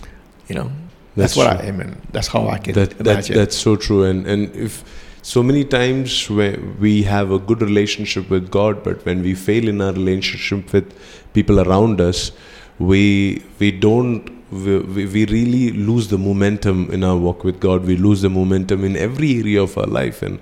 know, 0.49 0.71
That's 1.15 1.35
that's, 1.35 1.37
what. 1.37 1.47
I, 1.47 1.67
I 1.67 1.71
mean. 1.71 2.01
That's 2.11 2.27
how 2.27 2.47
I 2.47 2.57
can 2.57 2.73
that, 2.73 2.91
that 2.97 3.07
imagine. 3.07 3.35
that's 3.35 3.57
so 3.57 3.75
true 3.75 4.03
and 4.03 4.25
and 4.25 4.55
if 4.55 4.83
so 5.21 5.41
many 5.41 5.63
times 5.63 6.29
we 6.29 7.03
have 7.03 7.31
a 7.31 7.39
good 7.39 7.61
relationship 7.61 8.29
with 8.29 8.51
god 8.51 8.83
but 8.83 9.05
when 9.05 9.21
we 9.23 9.33
fail 9.33 9.69
in 9.69 9.79
our 9.79 9.93
relationship 9.93 10.73
with 10.73 10.93
people 11.33 11.61
around 11.61 12.01
us 12.01 12.31
we 12.77 13.41
we 13.57 13.71
don't 13.71 14.29
we, 14.51 14.79
we 14.79 15.05
we 15.05 15.25
really 15.27 15.71
lose 15.71 16.09
the 16.09 16.17
momentum 16.17 16.89
in 16.91 17.05
our 17.05 17.15
walk 17.15 17.45
with 17.45 17.61
god 17.61 17.85
we 17.85 17.95
lose 17.95 18.21
the 18.21 18.29
momentum 18.29 18.83
in 18.83 18.97
every 18.97 19.37
area 19.37 19.63
of 19.63 19.77
our 19.77 19.87
life 19.87 20.21
and 20.21 20.39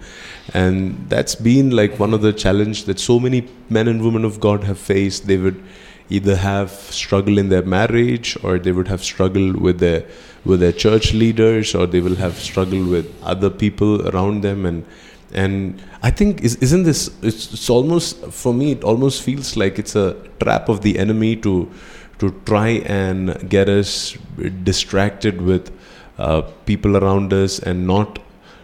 and 0.55 1.07
that's 1.09 1.35
been 1.35 1.69
like 1.69 1.99
one 1.99 2.11
of 2.11 2.23
the 2.23 2.33
challenge 2.33 2.85
that 2.85 2.99
so 2.99 3.19
many 3.19 3.47
men 3.69 3.87
and 3.87 4.01
women 4.01 4.25
of 4.25 4.39
god 4.39 4.63
have 4.63 4.79
faced 4.79 5.27
they 5.27 5.37
would 5.37 5.63
either 6.09 6.35
have 6.35 6.71
struggle 6.71 7.37
in 7.37 7.49
their 7.49 7.63
marriage 7.63 8.35
or 8.43 8.57
they 8.57 8.71
would 8.71 8.87
have 8.87 9.03
struggle 9.03 9.53
with 9.53 9.79
their 9.79 10.03
with 10.45 10.59
their 10.59 10.71
church 10.71 11.13
leaders 11.13 11.75
or 11.75 11.85
they 11.85 12.01
will 12.01 12.15
have 12.15 12.37
struggled 12.39 12.87
with 12.87 13.13
other 13.23 13.49
people 13.49 14.07
around 14.09 14.41
them 14.41 14.65
and 14.65 14.85
and 15.33 15.81
I 16.03 16.11
think 16.11 16.41
is, 16.41 16.55
isn't 16.57 16.83
this 16.83 17.09
it's, 17.21 17.53
it's 17.53 17.69
almost 17.69 18.25
for 18.27 18.53
me 18.53 18.71
it 18.73 18.83
almost 18.83 19.21
feels 19.21 19.55
like 19.55 19.79
it's 19.79 19.95
a 19.95 20.15
trap 20.39 20.67
of 20.67 20.81
the 20.81 20.97
enemy 20.97 21.35
to 21.37 21.71
to 22.19 22.31
try 22.45 22.69
and 22.85 23.49
get 23.49 23.69
us 23.69 24.17
distracted 24.63 25.41
with 25.41 25.71
uh, 26.17 26.41
people 26.65 26.97
around 26.97 27.33
us 27.33 27.59
and 27.59 27.87
not 27.87 28.19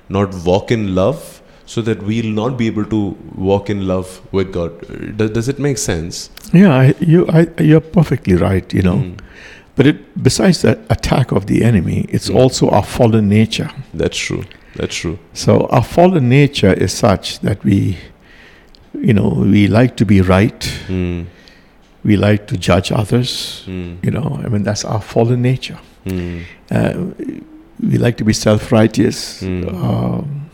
not 0.10 0.34
walk 0.46 0.72
in 0.72 0.96
love 0.96 1.42
so 1.66 1.82
that 1.82 2.02
we'll 2.02 2.34
not 2.34 2.58
be 2.58 2.68
able 2.68 2.86
to 2.86 3.00
walk 3.36 3.70
in 3.70 3.86
love 3.88 4.22
with 4.32 4.54
God. 4.54 5.18
Does, 5.18 5.32
does 5.32 5.50
it 5.50 5.60
make 5.60 5.78
sense? 5.78 6.30
Yeah, 6.54 6.74
I, 6.74 6.96
you, 7.00 7.28
I, 7.28 7.48
you're 7.62 7.82
perfectly 7.82 8.36
right, 8.36 8.74
you 8.74 8.82
know. 8.82 8.96
Mm. 8.96 9.20
But 9.78 9.86
it, 9.88 10.24
besides 10.24 10.62
the 10.64 10.78
attack 10.90 11.32
of 11.32 11.46
the 11.46 11.64
enemy, 11.64 12.06
it's 12.10 12.30
Mm. 12.30 12.36
also 12.36 12.70
our 12.70 12.84
fallen 12.84 13.30
nature. 13.30 13.70
That's 13.94 14.18
true. 14.18 14.44
That's 14.76 14.96
true. 14.96 15.18
So 15.34 15.68
our 15.72 15.84
fallen 15.84 16.28
nature 16.30 16.74
is 16.74 16.92
such 16.94 17.40
that 17.42 17.64
we, 17.64 17.98
you 18.94 19.14
know, 19.14 19.30
we 19.30 19.68
like 19.68 19.96
to 19.98 20.06
be 20.06 20.22
right. 20.22 20.60
Mm. 20.88 21.26
We 22.04 22.16
like 22.18 22.46
to 22.48 22.58
judge 22.58 22.92
others. 22.92 23.64
Mm. 23.68 23.98
You 24.04 24.12
know, 24.12 24.42
I 24.46 24.50
mean, 24.50 24.64
that's 24.64 24.84
our 24.86 25.02
fallen 25.02 25.42
nature. 25.42 25.80
Mm. 26.06 26.42
Uh, 26.72 26.94
we 27.80 27.98
like 27.98 28.18
to 28.18 28.24
be 28.24 28.34
self-righteous. 28.34 29.42
Mm. 29.44 29.74
Um, 29.84 30.50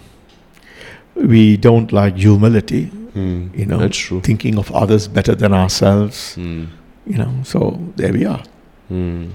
we 1.16 1.58
don't 1.58 1.92
like 1.92 2.18
humility. 2.18 2.92
Mm. 3.16 3.58
You 3.58 3.66
know, 3.66 3.78
That's 3.78 3.98
true. 3.98 4.22
thinking 4.22 4.58
of 4.58 4.72
others 4.72 5.08
better 5.08 5.36
than 5.36 5.54
ourselves. 5.54 6.36
You 6.38 7.18
know, 7.18 7.34
so 7.44 7.80
there 7.96 8.12
we 8.14 8.26
are. 8.26 8.42
Mm. 8.92 9.32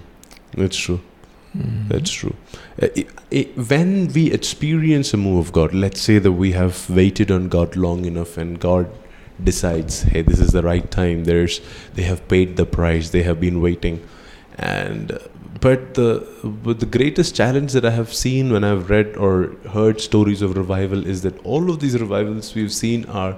That's 0.57 0.77
true. 0.77 1.01
That's 1.89 2.11
true. 2.13 2.35
Uh, 2.81 2.89
i 2.97 3.07
i 3.33 3.43
when 3.73 4.09
we 4.17 4.31
experience 4.33 5.13
a 5.15 5.17
move 5.17 5.39
of 5.47 5.53
God, 5.53 5.75
let's 5.75 6.01
say 6.01 6.19
that 6.19 6.33
we 6.33 6.53
have 6.53 6.89
waited 6.91 7.31
on 7.31 7.49
God 7.49 7.77
long 7.77 8.05
enough, 8.05 8.37
and 8.37 8.61
God 8.61 8.91
decides, 9.43 10.03
"Hey, 10.03 10.23
this 10.23 10.41
is 10.41 10.53
the 10.53 10.63
right 10.63 10.91
time." 10.91 11.25
There's, 11.25 11.61
they 11.95 12.03
have 12.03 12.23
paid 12.29 12.57
the 12.57 12.67
price. 12.67 13.11
They 13.11 13.23
have 13.23 13.41
been 13.41 13.61
waiting, 13.61 14.01
and 14.59 15.13
uh, 15.13 15.19
but 15.61 15.95
the 15.95 16.11
but 16.45 16.81
the 16.81 16.91
greatest 16.99 17.35
challenge 17.35 17.73
that 17.73 17.85
I 17.85 17.91
have 17.91 18.13
seen 18.15 18.53
when 18.53 18.65
I've 18.65 18.91
read 18.91 19.17
or 19.17 19.57
heard 19.73 20.01
stories 20.01 20.43
of 20.43 20.57
revival 20.57 21.07
is 21.07 21.23
that 21.23 21.45
all 21.45 21.71
of 21.71 21.81
these 21.81 21.99
revivals 21.99 22.55
we've 22.55 22.73
seen 22.73 23.05
are 23.07 23.37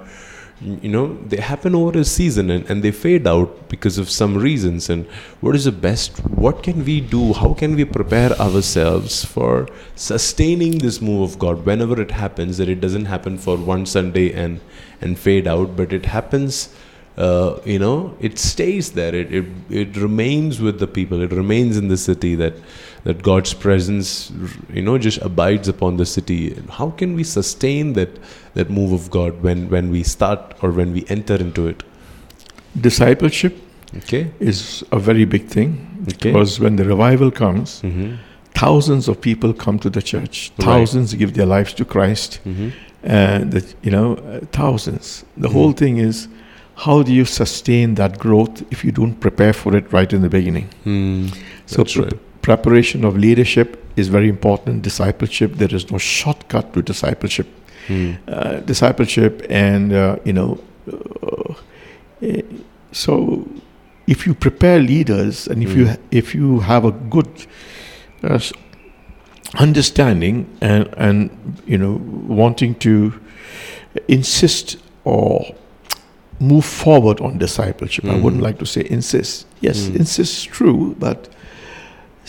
you 0.60 0.90
know 0.90 1.16
they 1.26 1.38
happen 1.38 1.74
over 1.74 1.98
a 1.98 2.04
season 2.04 2.50
and, 2.50 2.68
and 2.70 2.82
they 2.82 2.90
fade 2.90 3.26
out 3.26 3.68
because 3.68 3.96
of 3.98 4.10
some 4.10 4.36
reasons. 4.36 4.90
And 4.90 5.06
what 5.40 5.56
is 5.56 5.64
the 5.64 5.72
best 5.72 6.18
what 6.28 6.62
can 6.62 6.84
we 6.84 7.00
do? 7.00 7.32
How 7.32 7.54
can 7.54 7.76
we 7.76 7.84
prepare 7.84 8.32
ourselves 8.32 9.24
for 9.24 9.68
sustaining 9.94 10.78
this 10.78 11.00
move 11.00 11.30
of 11.30 11.38
god? 11.38 11.64
Whenever 11.64 12.00
it 12.00 12.10
happens 12.10 12.58
that 12.58 12.68
it 12.68 12.80
doesn't 12.80 13.06
happen 13.06 13.38
for 13.38 13.56
one 13.56 13.86
sunday 13.86 14.32
and 14.32 14.60
and 15.00 15.18
fade 15.18 15.46
out 15.46 15.76
but 15.76 15.92
it 15.92 16.06
happens 16.06 16.74
uh, 17.16 17.60
you 17.64 17.78
know 17.78 18.16
it 18.20 18.38
stays 18.38 18.92
there. 18.92 19.14
It, 19.14 19.32
it 19.32 19.46
it 19.70 19.96
remains 19.96 20.60
with 20.60 20.78
the 20.78 20.86
people. 20.86 21.22
It 21.22 21.32
remains 21.32 21.76
in 21.76 21.88
the 21.88 21.96
city 21.96 22.34
that 22.36 22.54
that 23.04 23.22
god's 23.22 23.52
presence 23.54 24.30
you 24.72 24.82
know 24.82 24.96
just 24.98 25.18
abides 25.22 25.68
upon 25.68 25.96
the 25.96 26.06
city 26.06 26.38
how 26.78 26.90
can 26.90 27.14
we 27.14 27.24
sustain 27.24 27.92
that 27.94 28.18
that 28.54 28.68
move 28.70 28.92
of 28.92 29.10
god 29.10 29.42
when 29.42 29.68
when 29.70 29.90
we 29.90 30.02
start 30.02 30.54
or 30.62 30.70
when 30.70 30.92
we 30.92 31.04
enter 31.08 31.36
into 31.36 31.66
it 31.66 31.82
Discipleship 32.80 33.56
okay 33.96 34.30
is 34.38 34.84
a 34.92 34.98
very 34.98 35.24
big 35.24 35.46
thing 35.48 35.70
okay 36.12 36.30
because 36.32 36.60
when 36.60 36.76
the 36.76 36.84
revival 36.84 37.30
comes, 37.30 37.82
mm-hmm. 37.82 38.14
thousands 38.54 39.08
of 39.08 39.20
people 39.20 39.52
come 39.52 39.78
to 39.78 39.90
the 39.90 40.00
church. 40.00 40.52
Right. 40.58 40.64
Thousands 40.64 41.14
give 41.14 41.34
their 41.34 41.46
lives 41.46 41.72
to 41.74 41.84
Christ, 41.84 42.38
Mm-hmm. 42.46 42.68
and 43.02 43.50
that 43.52 43.74
you 43.82 43.90
know, 43.90 44.14
uh, 44.14 44.40
thousands. 44.52 45.24
The 45.36 45.48
Mhm. 45.48 45.52
whole 45.52 45.72
thing 45.72 45.98
is, 45.98 46.28
how 46.86 47.02
do 47.02 47.12
you 47.12 47.24
sustain 47.24 47.94
that 47.96 48.18
growth 48.18 48.62
if 48.70 48.84
you 48.84 48.92
don't 48.92 49.18
prepare 49.26 49.52
for 49.52 49.76
it 49.76 49.92
right 49.92 50.12
in 50.12 50.22
the 50.22 50.28
beginning? 50.28 50.68
mm. 50.86 51.28
So 51.66 51.78
That's 51.78 51.94
pre- 51.94 52.04
right. 52.04 52.18
Preparation 52.42 53.05
of 53.05 53.16
leadership 53.16 53.76
is 53.96 54.09
very 54.09 54.29
important. 54.29 54.83
Discipleship, 54.83 55.55
there 55.57 55.74
is 55.74 55.90
no 55.90 55.98
shortcut 55.98 56.72
to 56.74 56.83
discipleship. 56.83 57.46
Mm. 57.88 58.16
Uh, 58.29 58.61
discipleship, 58.61 59.44
and 59.50 59.92
uh, 59.92 60.16
you 60.24 60.33
know, 60.33 60.59
uh, 60.92 61.55
eh, 62.22 62.42
so 62.92 63.46
if 64.07 64.26
you 64.26 64.35
prepare 64.35 64.79
leaders, 64.79 65.46
and 65.48 65.62
if 65.62 65.74
you 65.76 65.85
Mm. 65.85 65.88
ha- 65.90 65.96
if 66.11 66.35
you 66.35 66.61
have 66.61 66.85
a 66.85 66.92
good 66.92 67.29
uh, 68.22 68.38
understanding 69.59 70.46
and 70.61 70.88
and 70.96 71.31
you 71.66 71.79
know 71.79 72.00
wanting 72.29 72.74
to 72.76 73.12
insist 74.09 74.76
or 75.05 75.44
move 76.38 76.64
forward 76.64 77.20
on 77.20 77.38
discipleship. 77.38 78.05
I 78.05 78.14
wouldn't 78.14 78.40
Mhm. 78.40 78.46
like 78.46 78.59
to 78.59 78.66
say 78.66 78.87
insist. 78.90 79.46
Yes, 79.61 79.88
Mm. 79.88 79.96
insist 79.96 80.33
is 80.38 80.44
true, 80.44 80.94
but 80.98 81.29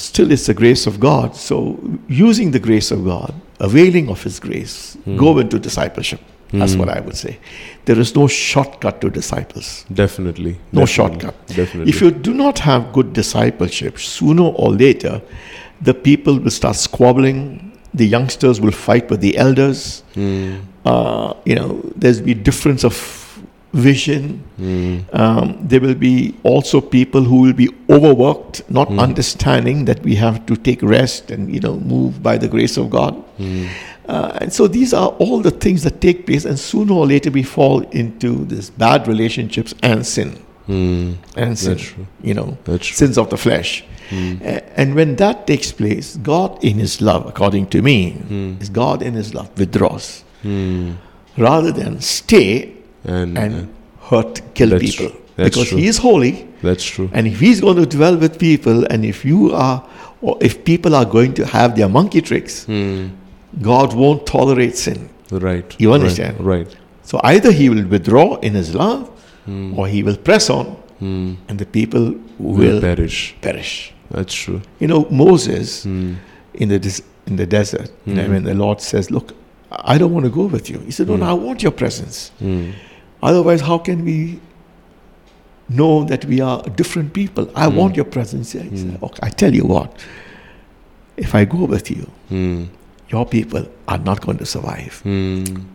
still 0.02 0.32
it's 0.32 0.46
the 0.48 0.54
grace 0.54 0.88
of 0.88 1.00
God. 1.00 1.36
So 1.36 1.80
using 2.08 2.52
the 2.52 2.60
grace 2.60 2.92
of 2.92 3.04
God, 3.06 3.34
availing 3.60 4.10
of 4.10 4.24
His 4.24 4.40
grace, 4.40 4.98
Mm. 5.06 5.18
go 5.18 5.40
into 5.40 5.60
discipleship. 5.60 6.20
That's 6.54 6.74
Mm. 6.76 6.80
what 6.80 6.90
I 6.90 7.00
would 7.00 7.16
say. 7.16 7.38
There 7.86 8.00
is 8.00 8.16
no 8.16 8.28
shortcut 8.28 9.00
to 9.02 9.10
disciples. 9.10 9.86
definitely 9.94 10.54
No 10.74 10.82
definitely, 10.82 10.94
shortcut. 10.94 11.48
definitely 11.48 11.90
If 11.90 12.02
you 12.02 12.12
do 12.12 12.34
not 12.34 12.60
have 12.60 12.92
good 12.94 13.14
discipleship, 13.14 13.98
sooner 14.00 14.44
or 14.64 14.70
later, 14.72 15.22
the 15.82 15.94
people 15.94 16.40
will 16.40 16.52
start 16.52 16.76
squabbling. 16.76 17.72
The 17.94 18.06
youngsters 18.06 18.60
will 18.62 18.72
fight 18.88 19.10
with 19.10 19.22
the 19.22 19.38
elders. 19.38 20.04
mm. 20.16 20.60
Uh, 20.86 21.34
you 21.46 21.56
know, 21.56 21.80
there's 21.96 22.22
be 22.22 22.34
difference 22.34 22.84
of 22.84 22.94
vision. 23.74 24.44
Mm. 24.60 25.04
Um, 25.14 25.58
there 25.62 25.80
will 25.80 25.96
be 25.96 26.36
also 26.44 26.82
people 26.82 27.22
who 27.24 27.42
will 27.42 27.54
be 27.54 27.70
overworked, 27.90 28.62
not 28.70 28.90
Mm. 28.90 29.00
understanding 29.00 29.86
that 29.86 30.04
we 30.04 30.16
have 30.16 30.46
to 30.48 30.56
take 30.56 30.82
rest 30.84 31.32
and 31.32 31.54
you 31.54 31.60
know 31.60 31.78
move 31.80 32.22
by 32.22 32.38
the 32.38 32.48
grace 32.48 32.78
of 32.78 32.90
God. 32.90 33.16
Mm. 33.40 33.68
Uh, 34.10 34.38
and 34.42 34.52
so 34.52 34.68
these 34.68 34.94
are 34.94 35.10
all 35.20 35.40
the 35.42 35.52
things 35.52 35.84
that 35.84 36.02
take 36.02 36.26
place, 36.26 36.44
and 36.46 36.60
sooner 36.60 36.94
or 36.94 37.06
later 37.08 37.32
we 37.32 37.44
fall 37.44 37.82
into 37.92 38.46
this 38.46 38.70
bad 38.70 39.08
relationships 39.08 39.74
and 39.82 40.06
sin 40.06 40.32
Mm. 40.68 41.16
and 41.38 41.58
sin. 41.58 41.78
You 42.24 42.34
know, 42.34 42.58
sins 42.82 43.18
of 43.18 43.30
the 43.30 43.38
flesh. 43.38 43.84
Mm. 44.10 44.42
A- 44.42 44.80
And 44.80 44.96
when 44.96 45.16
that 45.16 45.48
takes 45.48 45.72
place, 45.72 46.18
God 46.22 46.58
in 46.62 46.78
His 46.80 47.00
love, 47.02 47.26
according 47.26 47.68
to 47.68 47.82
me, 47.82 48.16
Mm. 48.30 48.62
is 48.62 48.70
God 48.70 49.02
in 49.02 49.14
His 49.14 49.34
love 49.34 49.50
withdraws 49.58 50.24
rather 51.38 51.72
than 51.72 52.02
stay 52.02 52.70
And, 53.04 53.38
and 53.38 53.54
uh, 53.56 54.08
hurt, 54.10 54.42
kill 54.54 54.78
people. 54.80 55.12
because 55.38 55.70
true. 55.70 55.78
He 55.80 55.88
is 55.88 55.98
holy, 55.98 56.48
that's 56.62 56.84
true. 56.86 57.10
and 57.14 57.26
if 57.28 57.40
He's 57.40 57.62
going 57.62 57.78
to 57.78 57.86
dwell 57.86 58.16
with 58.18 58.38
people, 58.38 58.86
and 58.92 59.04
if 59.06 59.26
you 59.26 59.52
are, 59.54 59.84
or 60.22 60.38
if 60.42 60.64
people 60.64 60.94
are 60.96 61.06
going 61.06 61.34
to 61.36 61.46
have 61.46 61.76
their 61.76 61.90
monkey 61.90 62.22
tricks, 62.22 62.66
Mm. 62.68 63.10
God 63.62 63.94
won't 63.94 64.26
tolerate 64.26 64.78
sin. 64.78 65.10
Right. 65.32 65.76
You 65.80 65.94
understand? 65.94 66.40
Right. 66.40 66.68
So 67.04 67.20
either 67.24 67.52
He 67.52 67.70
will 67.70 67.86
withdraw 67.88 68.36
in 68.40 68.54
His 68.54 68.74
love, 68.76 69.10
Mm. 69.48 69.78
or 69.78 69.88
He 69.88 70.04
will 70.04 70.18
press 70.18 70.50
on, 70.50 70.76
Mm. 71.02 71.36
and 71.50 71.58
the 71.58 71.66
people 71.66 72.14
Will 72.38 72.58
will 72.58 72.82
perish. 72.82 73.36
perish. 73.42 73.92
That's 74.12 74.34
true. 74.34 74.62
You 74.80 74.88
know, 74.88 75.08
Moses 75.10 75.86
Mm. 75.86 76.16
in 76.54 76.70
the 76.70 77.02
in 77.28 77.36
the 77.38 77.46
desert, 77.46 77.90
you 78.06 78.14
know, 78.16 78.28
when 78.30 78.44
the 78.44 78.54
Lord 78.54 78.82
says, 78.82 79.10
"Look, 79.10 79.34
I 79.72 79.98
don't 79.98 80.12
want 80.14 80.26
to 80.26 80.32
go 80.32 80.46
with 80.46 80.70
you," 80.70 80.80
He 80.86 80.92
said, 80.92 81.08
"No, 81.08 81.16
no, 81.16 81.26
Mm. 81.26 81.30
I 81.30 81.34
want 81.34 81.64
your 81.64 81.72
presence. 81.74 82.32
Otherwise, 83.22 83.62
how 83.62 83.78
can 83.78 84.04
we 84.06 84.40
know 85.70 86.04
that 86.06 86.26
we 86.26 86.42
are 86.42 86.62
different 86.76 87.14
people? 87.14 87.48
I 87.56 87.68
Mm. 87.68 87.76
want 87.76 87.96
your 87.96 88.06
presence." 88.06 88.52
He 88.54 88.60
said, 88.60 88.72
Mm. 88.72 89.04
"Okay, 89.04 89.20
I 89.24 89.30
tell 89.30 89.54
you 89.56 89.66
what. 89.66 89.90
If 91.18 91.36
I 91.36 91.46
go 91.46 91.66
with 91.66 91.92
you, 91.92 92.08
Mm. 92.32 92.68
your 93.10 93.26
people 93.26 93.64
are 93.88 94.00
not 94.00 94.22
going 94.26 94.38
to 94.38 94.46
survive. 94.46 95.02
Mm. 95.06 95.66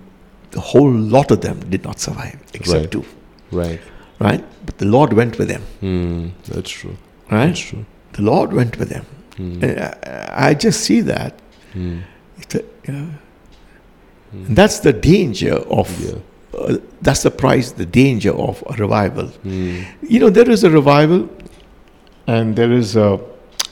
The 0.51 0.61
whole 0.61 0.93
lot 0.93 1.31
of 1.31 1.41
them 1.41 1.61
did 1.71 1.85
not 1.85 2.01
survive, 2.01 2.39
except 2.55 2.81
Right. 2.81 2.91
two, 2.91 3.05
Right. 3.53 3.81
right? 4.19 4.43
But 4.67 4.79
the 4.79 4.87
Lord 4.87 5.13
went 5.13 5.39
with 5.39 5.49
them. 5.49 6.33
That's 6.49 6.71
true. 6.71 6.97
right? 7.31 7.47
That's 7.49 7.61
true. 7.61 7.85
The 8.13 8.23
Lord 8.23 8.53
went 8.53 8.79
with 8.79 8.89
them. 8.89 9.05
I, 9.63 10.51
I 10.51 10.55
just 10.55 10.81
see 10.81 11.01
that. 11.03 11.33
A, 11.75 12.61
you 12.87 12.93
know, 12.95 13.09
that's 14.61 14.79
the 14.81 14.93
danger 14.93 15.55
of. 15.81 15.89
Yeah. 16.05 16.19
Uh, 16.57 16.77
that's 17.03 17.23
the 17.23 17.31
price, 17.31 17.73
the 17.73 17.87
danger 17.87 18.33
of 18.33 18.63
a 18.71 18.75
revival. 18.75 19.29
Mm. 19.45 19.85
You 20.09 20.21
know, 20.21 20.31
there 20.31 20.51
is 20.51 20.65
a 20.65 20.71
revival, 20.71 21.29
and 22.27 22.57
there 22.57 22.73
is 22.73 22.97
a 22.97 23.21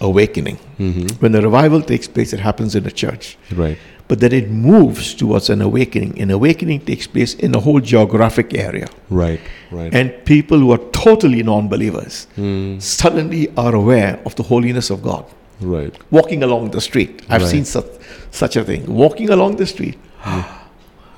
awakening. 0.00 0.58
Mm-hmm. 0.78 1.06
When 1.20 1.32
the 1.32 1.40
revival 1.40 1.80
takes 1.80 2.06
place, 2.08 2.32
it 2.32 2.40
happens 2.40 2.74
in 2.74 2.84
a 2.86 2.90
church, 2.90 3.38
Right. 3.54 3.78
but 4.08 4.20
then 4.20 4.32
it 4.32 4.50
moves 4.50 5.14
towards 5.14 5.48
an 5.50 5.62
awakening. 5.62 6.20
An 6.20 6.30
awakening 6.30 6.80
takes 6.80 7.06
place 7.06 7.34
in 7.34 7.54
a 7.54 7.60
whole 7.60 7.80
geographic 7.80 8.52
area, 8.54 8.88
Right. 9.08 9.40
Right. 9.70 9.94
and 9.94 10.12
people 10.24 10.58
who 10.58 10.72
are 10.72 10.82
totally 10.92 11.42
non-believers 11.42 12.26
Mm. 12.36 12.82
suddenly 12.82 13.48
are 13.56 13.74
aware 13.74 14.18
of 14.26 14.34
the 14.34 14.42
holiness 14.42 14.90
of 14.90 15.02
God. 15.02 15.24
Right. 15.60 15.94
Walking 16.10 16.42
along 16.42 16.70
the 16.72 16.80
street, 16.80 17.22
I've 17.30 17.42
Right. 17.42 17.50
seen 17.50 17.64
such, 17.64 17.86
such 18.30 18.56
a 18.56 18.64
thing. 18.64 18.82
Walking 18.86 19.30
along 19.30 19.56
the 19.56 19.66
street, 19.66 19.96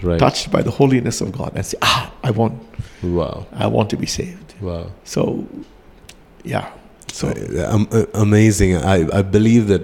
Right. 0.03 0.19
touched 0.19 0.51
by 0.51 0.63
the 0.63 0.71
holiness 0.71 1.21
of 1.21 1.33
God, 1.33 1.53
and 1.55 1.65
say, 1.65 1.79
"Ah, 1.83 2.13
I 2.23 2.31
want, 2.31 2.55
Wow. 3.03 3.47
I 3.53 3.67
want 3.67 3.91
to 3.91 3.97
be 3.97 4.07
saved." 4.07 4.55
Wow. 4.61 4.87
So, 5.05 5.47
yeah. 6.45 6.69
So, 7.13 7.29
Uh, 7.29 7.75
um, 7.75 7.89
uh, 7.93 8.05
amazing. 8.15 8.77
I, 8.77 9.07
I 9.19 9.23
believe 9.23 9.69
that 9.69 9.83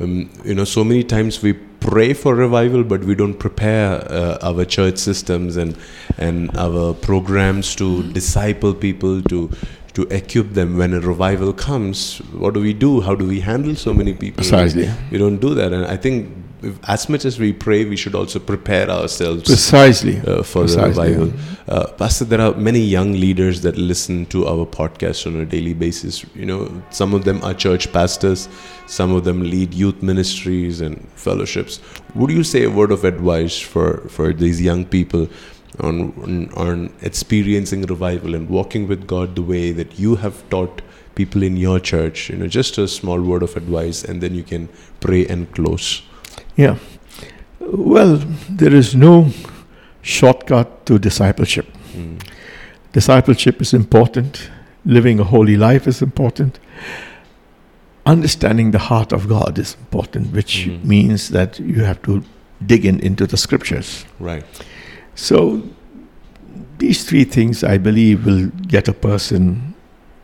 um, 0.00 0.30
you 0.44 0.54
know, 0.54 0.64
so 0.64 0.84
many 0.84 1.02
times 1.02 1.42
we 1.42 1.52
pray 1.80 2.12
for 2.12 2.34
revival, 2.34 2.84
but 2.84 3.02
we 3.04 3.14
don't 3.14 3.34
prepare 3.34 4.00
uh, 4.10 4.38
our 4.42 4.64
church 4.64 4.96
systems 4.98 5.56
and 5.56 5.76
and 6.18 6.50
our 6.56 6.94
programs 6.94 7.74
to 7.76 8.02
disciple 8.12 8.74
people 8.74 9.22
to 9.22 9.50
to 9.94 10.02
equip 10.14 10.52
them 10.54 10.76
when 10.78 10.94
a 10.94 11.00
revival 11.00 11.52
comes. 11.52 12.18
What 12.32 12.54
do 12.54 12.60
we 12.60 12.72
do? 12.72 13.00
How 13.00 13.14
do 13.16 13.26
we 13.26 13.40
handle 13.40 13.74
so 13.74 13.92
many 13.92 14.14
people? 14.14 14.36
Precisely. 14.44 14.88
We 15.10 15.18
don't 15.18 15.38
do 15.40 15.54
that, 15.54 15.72
and 15.72 15.84
I 15.86 15.96
think 15.96 16.28
if, 16.28 16.47
as 16.88 17.08
much 17.08 17.24
as 17.24 17.38
we 17.38 17.52
pray, 17.52 17.84
we 17.84 17.96
should 17.96 18.14
also 18.14 18.38
prepare 18.38 18.90
ourselves 18.90 19.44
Precisely. 19.44 20.18
uh, 20.18 20.42
for 20.42 20.62
Precisely, 20.62 21.14
the 21.14 21.20
revival. 21.20 21.40
Uh, 21.68 21.86
Pastor, 21.92 22.24
there 22.24 22.40
are 22.40 22.54
many 22.54 22.80
young 22.80 23.12
leaders 23.12 23.60
that 23.62 23.76
listen 23.76 24.26
to 24.26 24.46
our 24.46 24.66
podcast 24.66 25.26
on 25.26 25.36
a 25.40 25.44
daily 25.46 25.74
basis. 25.74 26.24
You 26.34 26.46
know, 26.46 26.82
some 26.90 27.14
of 27.14 27.24
them 27.24 27.42
are 27.44 27.54
church 27.54 27.92
pastors, 27.92 28.48
some 28.86 29.12
of 29.12 29.24
them 29.24 29.42
lead 29.42 29.72
youth 29.74 30.02
ministries 30.02 30.80
and 30.80 31.06
fellowships. 31.14 31.80
Would 32.14 32.30
you 32.30 32.42
say 32.42 32.64
a 32.64 32.70
word 32.70 32.90
of 32.90 33.04
advice 33.04 33.58
for, 33.58 33.98
for 34.08 34.32
these 34.32 34.60
young 34.60 34.84
people 34.84 35.28
on, 35.80 36.12
on 36.24 36.52
on 36.54 36.92
experiencing 37.02 37.82
revival 37.82 38.34
and 38.34 38.48
walking 38.48 38.88
with 38.88 39.06
God 39.06 39.36
the 39.36 39.42
way 39.42 39.70
that 39.70 39.98
you 39.98 40.16
have 40.16 40.48
taught 40.50 40.82
people 41.14 41.42
in 41.42 41.56
your 41.56 41.78
church? 41.78 42.30
You 42.30 42.36
know, 42.36 42.48
just 42.48 42.78
a 42.78 42.88
small 42.88 43.20
word 43.20 43.42
of 43.42 43.56
advice, 43.56 44.02
and 44.02 44.20
then 44.20 44.34
you 44.34 44.42
can 44.42 44.68
pray 45.00 45.26
and 45.26 45.52
close. 45.52 46.02
Yeah. 46.58 46.76
Well, 47.60 48.16
there 48.50 48.74
is 48.74 48.94
no 48.94 49.30
shortcut 50.02 50.84
to 50.86 50.98
discipleship. 50.98 51.66
Mm. 51.96 52.20
Discipleship 52.92 53.62
is 53.62 53.72
important. 53.72 54.50
Living 54.84 55.20
a 55.20 55.24
holy 55.24 55.56
life 55.56 55.86
is 55.86 56.02
important. 56.02 56.58
Understanding 58.06 58.72
the 58.72 58.78
heart 58.78 59.12
of 59.12 59.28
God 59.28 59.58
is 59.58 59.76
important, 59.80 60.32
which 60.32 60.66
Mhm. 60.66 60.84
means 60.84 61.28
that 61.28 61.60
you 61.60 61.84
have 61.84 62.00
to 62.02 62.22
dig 62.66 62.84
in 62.84 62.98
into 63.00 63.26
the 63.26 63.36
scriptures. 63.36 64.04
Right. 64.18 64.44
So, 65.14 65.62
these 66.78 67.04
three 67.04 67.24
things, 67.24 67.62
I 67.62 67.78
believe, 67.78 68.24
will 68.26 68.50
get 68.66 68.88
a 68.88 68.92
person 68.92 69.74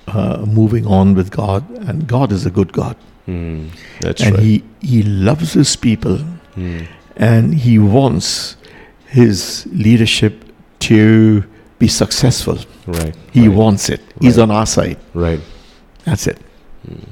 uh, 0.07 0.45
moving 0.47 0.87
on 0.87 1.15
with 1.15 1.31
God, 1.31 1.63
and 1.89 2.07
God 2.07 2.33
is 2.33 2.45
a 2.47 2.51
good 2.51 2.73
God, 2.73 2.97
Mm. 3.29 3.71
That's 4.01 4.23
and 4.23 4.35
right. 4.35 4.43
He 4.45 4.65
He 4.81 5.03
loves 5.03 5.53
His 5.55 5.77
people, 5.77 6.19
Mm. 6.57 6.87
and 7.17 7.55
He 7.55 7.79
wants 7.79 8.57
His 9.07 9.67
leadership 9.73 10.45
to 10.81 11.45
be 11.79 11.89
successful. 11.89 12.59
Right. 12.87 13.15
He 13.33 13.49
right. 13.49 13.57
wants 13.57 13.89
it. 13.89 14.01
He's 14.21 14.39
on 14.39 14.51
our 14.51 14.67
side. 14.67 14.99
Right. 15.15 15.41
That's 16.05 16.27
it. 16.27 16.39
Mm. 16.89 17.09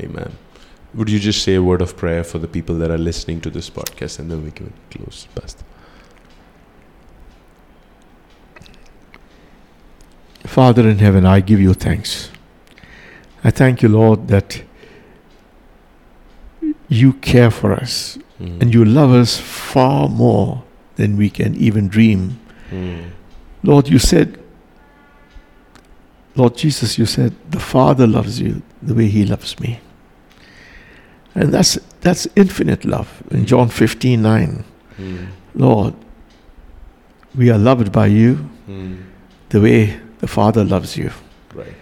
Amen. 0.00 0.32
Would 0.94 1.10
you 1.10 1.18
just 1.18 1.42
say 1.42 1.54
a 1.54 1.62
word 1.62 1.82
of 1.82 1.96
prayer 1.96 2.24
for 2.24 2.38
the 2.38 2.48
people 2.48 2.76
that 2.76 2.90
are 2.90 2.98
listening 2.98 3.40
to 3.42 3.50
this 3.50 3.70
podcast 3.70 4.18
and 4.18 4.30
then 4.30 4.44
we 4.44 4.50
can 4.50 4.72
close, 4.90 5.26
Pastor? 5.34 5.64
Father 10.44 10.88
in 10.88 10.98
heaven, 10.98 11.24
I 11.26 11.40
give 11.40 11.60
you 11.60 11.74
thanks. 11.74 12.30
I 13.42 13.50
thank 13.50 13.82
you, 13.82 13.88
Lord, 13.88 14.28
that 14.28 14.62
you 16.94 17.12
care 17.14 17.50
for 17.50 17.72
us 17.72 18.18
Mm. 18.40 18.60
and 18.62 18.74
you 18.74 18.84
love 18.84 19.12
us 19.12 19.38
far 19.38 20.08
more 20.08 20.62
than 20.96 21.16
we 21.16 21.30
can 21.30 21.54
even 21.54 21.86
dream. 21.88 22.38
Mm. 22.72 23.10
Lord, 23.62 23.88
you 23.88 23.98
said, 24.00 24.38
Lord 26.34 26.56
Jesus, 26.56 26.98
you 26.98 27.06
said, 27.06 27.32
the 27.50 27.60
Father 27.60 28.06
loves 28.08 28.40
you 28.40 28.62
the 28.82 28.92
way 28.94 29.06
he 29.08 29.24
loves 29.24 29.58
me. 29.60 29.78
And 31.36 31.52
that's, 31.54 31.78
that's 32.00 32.26
infinite 32.34 32.84
love. 32.84 33.22
In 33.30 33.44
John 33.46 33.68
15 33.68 34.20
9, 34.22 34.64
Mm. 34.98 35.26
Lord, 35.54 35.94
we 37.36 37.50
are 37.50 37.58
loved 37.58 37.90
by 37.92 38.06
you 38.06 38.48
Mm. 38.68 38.96
the 39.50 39.60
way 39.60 39.96
the 40.18 40.26
Father 40.28 40.64
loves 40.64 40.96
you. 40.96 41.10
Right. 41.54 41.74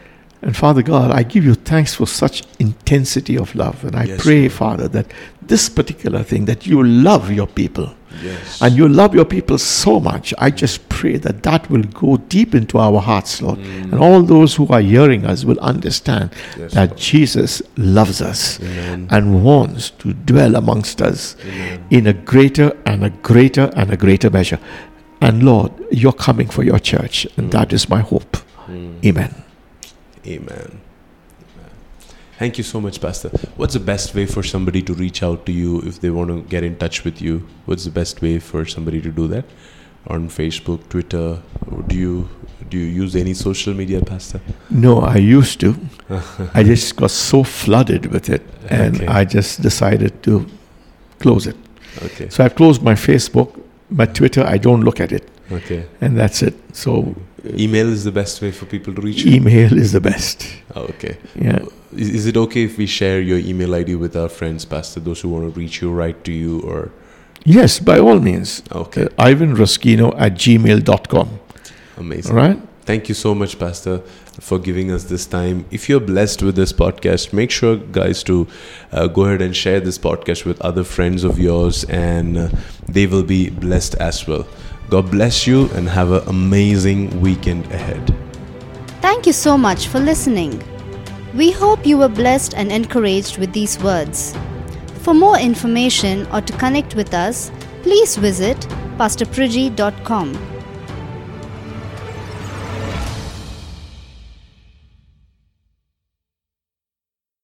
And 0.44 0.56
Father 0.56 0.82
God, 0.82 1.12
I 1.12 1.22
give 1.22 1.44
you 1.44 1.54
thanks 1.54 1.94
for 1.94 2.06
such 2.06 2.42
intensity 2.58 3.38
of 3.38 3.54
love. 3.54 3.84
And 3.84 3.94
I 3.94 4.04
Yes, 4.04 4.22
pray, 4.24 4.40
Lord. 4.40 4.52
Father, 4.52 4.88
that 4.88 5.06
this 5.40 5.68
particular 5.68 6.24
thing, 6.24 6.46
that 6.46 6.66
you 6.66 6.82
love 6.82 7.30
your 7.30 7.46
people. 7.46 7.94
Yes. 8.22 8.60
And 8.60 8.76
you 8.76 8.88
love 8.88 9.14
your 9.14 9.24
people 9.24 9.56
so 9.58 10.00
much. 10.00 10.34
I 10.38 10.50
just 10.50 10.86
pray 10.88 11.16
that 11.18 11.42
that 11.44 11.70
will 11.70 11.84
go 11.84 12.16
deep 12.28 12.54
into 12.56 12.78
our 12.78 13.00
hearts, 13.00 13.40
Lord. 13.40 13.58
Mm. 13.60 13.92
And 13.92 13.94
all 13.94 14.22
those 14.22 14.54
who 14.56 14.66
are 14.68 14.80
hearing 14.80 15.24
us 15.24 15.44
will 15.44 15.58
understand 15.60 16.30
Yes, 16.58 16.74
that 16.74 16.88
Lord. 16.90 16.98
Jesus 17.00 17.62
loves 17.76 18.20
us 18.20 18.60
Amen. 18.60 19.06
and 19.10 19.44
wants 19.44 19.90
to 20.00 20.12
dwell 20.12 20.56
amongst 20.56 21.00
us 21.00 21.36
Amen. 21.46 21.84
in 21.90 22.06
a 22.08 22.12
greater 22.12 22.76
and 22.84 23.04
a 23.04 23.10
greater 23.10 23.70
and 23.76 23.92
a 23.92 23.96
greater 23.96 24.28
measure. 24.28 24.58
And 25.20 25.44
Lord, 25.44 25.70
you're 25.92 26.12
coming 26.12 26.48
for 26.48 26.64
your 26.64 26.80
church. 26.80 27.26
And 27.36 27.46
Mm. 27.48 27.52
that 27.52 27.72
is 27.72 27.88
my 27.88 28.00
hope. 28.00 28.36
Mm. 28.68 29.04
Amen. 29.06 29.34
Amen. 30.26 30.80
Amen. 31.56 31.70
Thank 32.38 32.58
you 32.58 32.64
so 32.64 32.80
much, 32.80 33.00
Pastor. 33.00 33.28
What's 33.56 33.74
the 33.74 33.80
best 33.80 34.14
way 34.14 34.26
for 34.26 34.42
somebody 34.42 34.82
to 34.82 34.94
reach 34.94 35.22
out 35.22 35.46
to 35.46 35.52
you 35.52 35.80
if 35.80 36.00
they 36.00 36.10
want 36.10 36.30
to 36.30 36.42
get 36.48 36.62
in 36.62 36.76
touch 36.76 37.04
with 37.04 37.20
you? 37.20 37.46
What's 37.66 37.84
the 37.84 37.90
best 37.90 38.22
way 38.22 38.38
for 38.38 38.64
somebody 38.66 39.00
to 39.02 39.10
do 39.10 39.28
that? 39.28 39.44
On 40.08 40.28
Facebook, 40.28 40.88
Twitter? 40.88 41.38
Do 41.88 41.96
you 41.96 42.28
do 42.68 42.78
you 42.78 42.86
use 43.02 43.14
any 43.16 43.34
social 43.34 43.74
media, 43.74 44.00
Pastor? 44.00 44.40
No, 44.70 45.00
I 45.00 45.16
used 45.16 45.60
to. 45.60 45.76
I 46.54 46.62
just 46.62 46.96
got 46.96 47.10
so 47.10 47.44
flooded 47.44 48.06
with 48.06 48.28
it, 48.28 48.42
and 48.70 48.96
Okay. 48.96 49.06
I 49.06 49.24
just 49.24 49.60
decided 49.62 50.22
to 50.24 50.46
close 51.18 51.46
it. 51.46 51.56
Okay. 52.02 52.28
So 52.30 52.44
I've 52.44 52.54
closed 52.54 52.82
my 52.82 52.94
Facebook, 52.94 53.60
my 53.92 54.06
Twitter. 54.06 54.42
I 54.44 54.58
don't 54.58 54.82
look 54.82 55.00
at 55.00 55.12
it, 55.12 55.28
Okay. 55.50 55.84
and 56.00 56.16
that's 56.18 56.42
it. 56.42 56.54
So 56.72 57.14
Email 57.58 57.88
is 57.92 58.04
the 58.04 58.12
best 58.12 58.40
way 58.42 58.52
for 58.52 58.66
people 58.66 58.94
to 58.94 59.00
reach 59.00 59.24
you. 59.24 59.32
email 59.36 59.76
is 59.76 59.90
the 59.92 60.00
best. 60.00 60.46
Oh, 60.76 60.82
okay. 60.82 61.16
Yeah. 61.34 61.58
Is, 61.96 62.08
is 62.10 62.26
it 62.26 62.36
okay 62.36 62.62
if 62.64 62.78
we 62.78 62.86
share 62.86 63.20
your 63.20 63.38
email 63.38 63.74
ID 63.74 63.96
with 63.96 64.16
our 64.16 64.28
friends, 64.28 64.64
Pastor? 64.64 65.00
Those 65.00 65.20
who 65.22 65.28
want 65.28 65.52
to 65.52 65.60
reach 65.60 65.82
you, 65.82 65.90
write 65.90 66.22
to 66.24 66.32
you, 66.32 66.60
or 66.60 66.90
Yes, 67.44 67.80
by 67.80 67.98
all 67.98 68.20
means. 68.20 68.62
okay, 68.70 69.04
Uh, 69.06 69.08
Ivan 69.30 69.56
Raskino 69.56 70.14
at 70.16 70.34
gmail.com. 70.34 71.28
amazing. 71.98 72.30
All 72.30 72.36
right? 72.36 72.60
Thank 72.92 73.08
you 73.08 73.14
so 73.14 73.34
much, 73.34 73.58
Pastor, 73.58 74.00
for 74.38 74.58
giving 74.58 74.92
us 74.92 75.04
this 75.04 75.24
time. 75.24 75.64
If 75.70 75.88
you're 75.88 75.98
blessed 75.98 76.42
with 76.42 76.56
this 76.56 76.74
podcast, 76.74 77.32
make 77.32 77.50
sure, 77.50 77.76
guys, 77.76 78.22
to 78.24 78.46
uh, 78.92 79.06
go 79.06 79.24
ahead 79.24 79.40
and 79.40 79.56
share 79.56 79.80
this 79.80 79.96
podcast 79.96 80.44
with 80.44 80.60
other 80.60 80.84
friends 80.84 81.24
of 81.24 81.38
yours, 81.38 81.84
and 81.84 82.36
uh, 82.36 82.48
they 82.86 83.06
will 83.06 83.22
be 83.22 83.48
blessed 83.48 83.94
as 83.94 84.26
well. 84.26 84.46
God 84.90 85.10
bless 85.10 85.46
you, 85.46 85.70
and 85.70 85.88
have 85.88 86.12
an 86.12 86.28
amazing 86.28 87.18
weekend 87.22 87.64
ahead. 87.72 88.14
Thank 89.00 89.26
you 89.26 89.32
so 89.32 89.56
much 89.56 89.88
for 89.88 89.98
listening. 89.98 90.62
We 91.32 91.50
hope 91.50 91.86
you 91.86 91.96
were 91.96 92.10
blessed 92.10 92.52
and 92.52 92.70
encouraged 92.70 93.38
with 93.38 93.54
these 93.54 93.82
words. 93.82 94.36
For 95.00 95.14
more 95.14 95.38
information 95.38 96.26
or 96.26 96.42
to 96.42 96.52
connect 96.58 96.94
with 96.94 97.14
us, 97.14 97.50
please 97.82 98.16
visit 98.16 98.58
pastorpriji.com. 98.98 100.51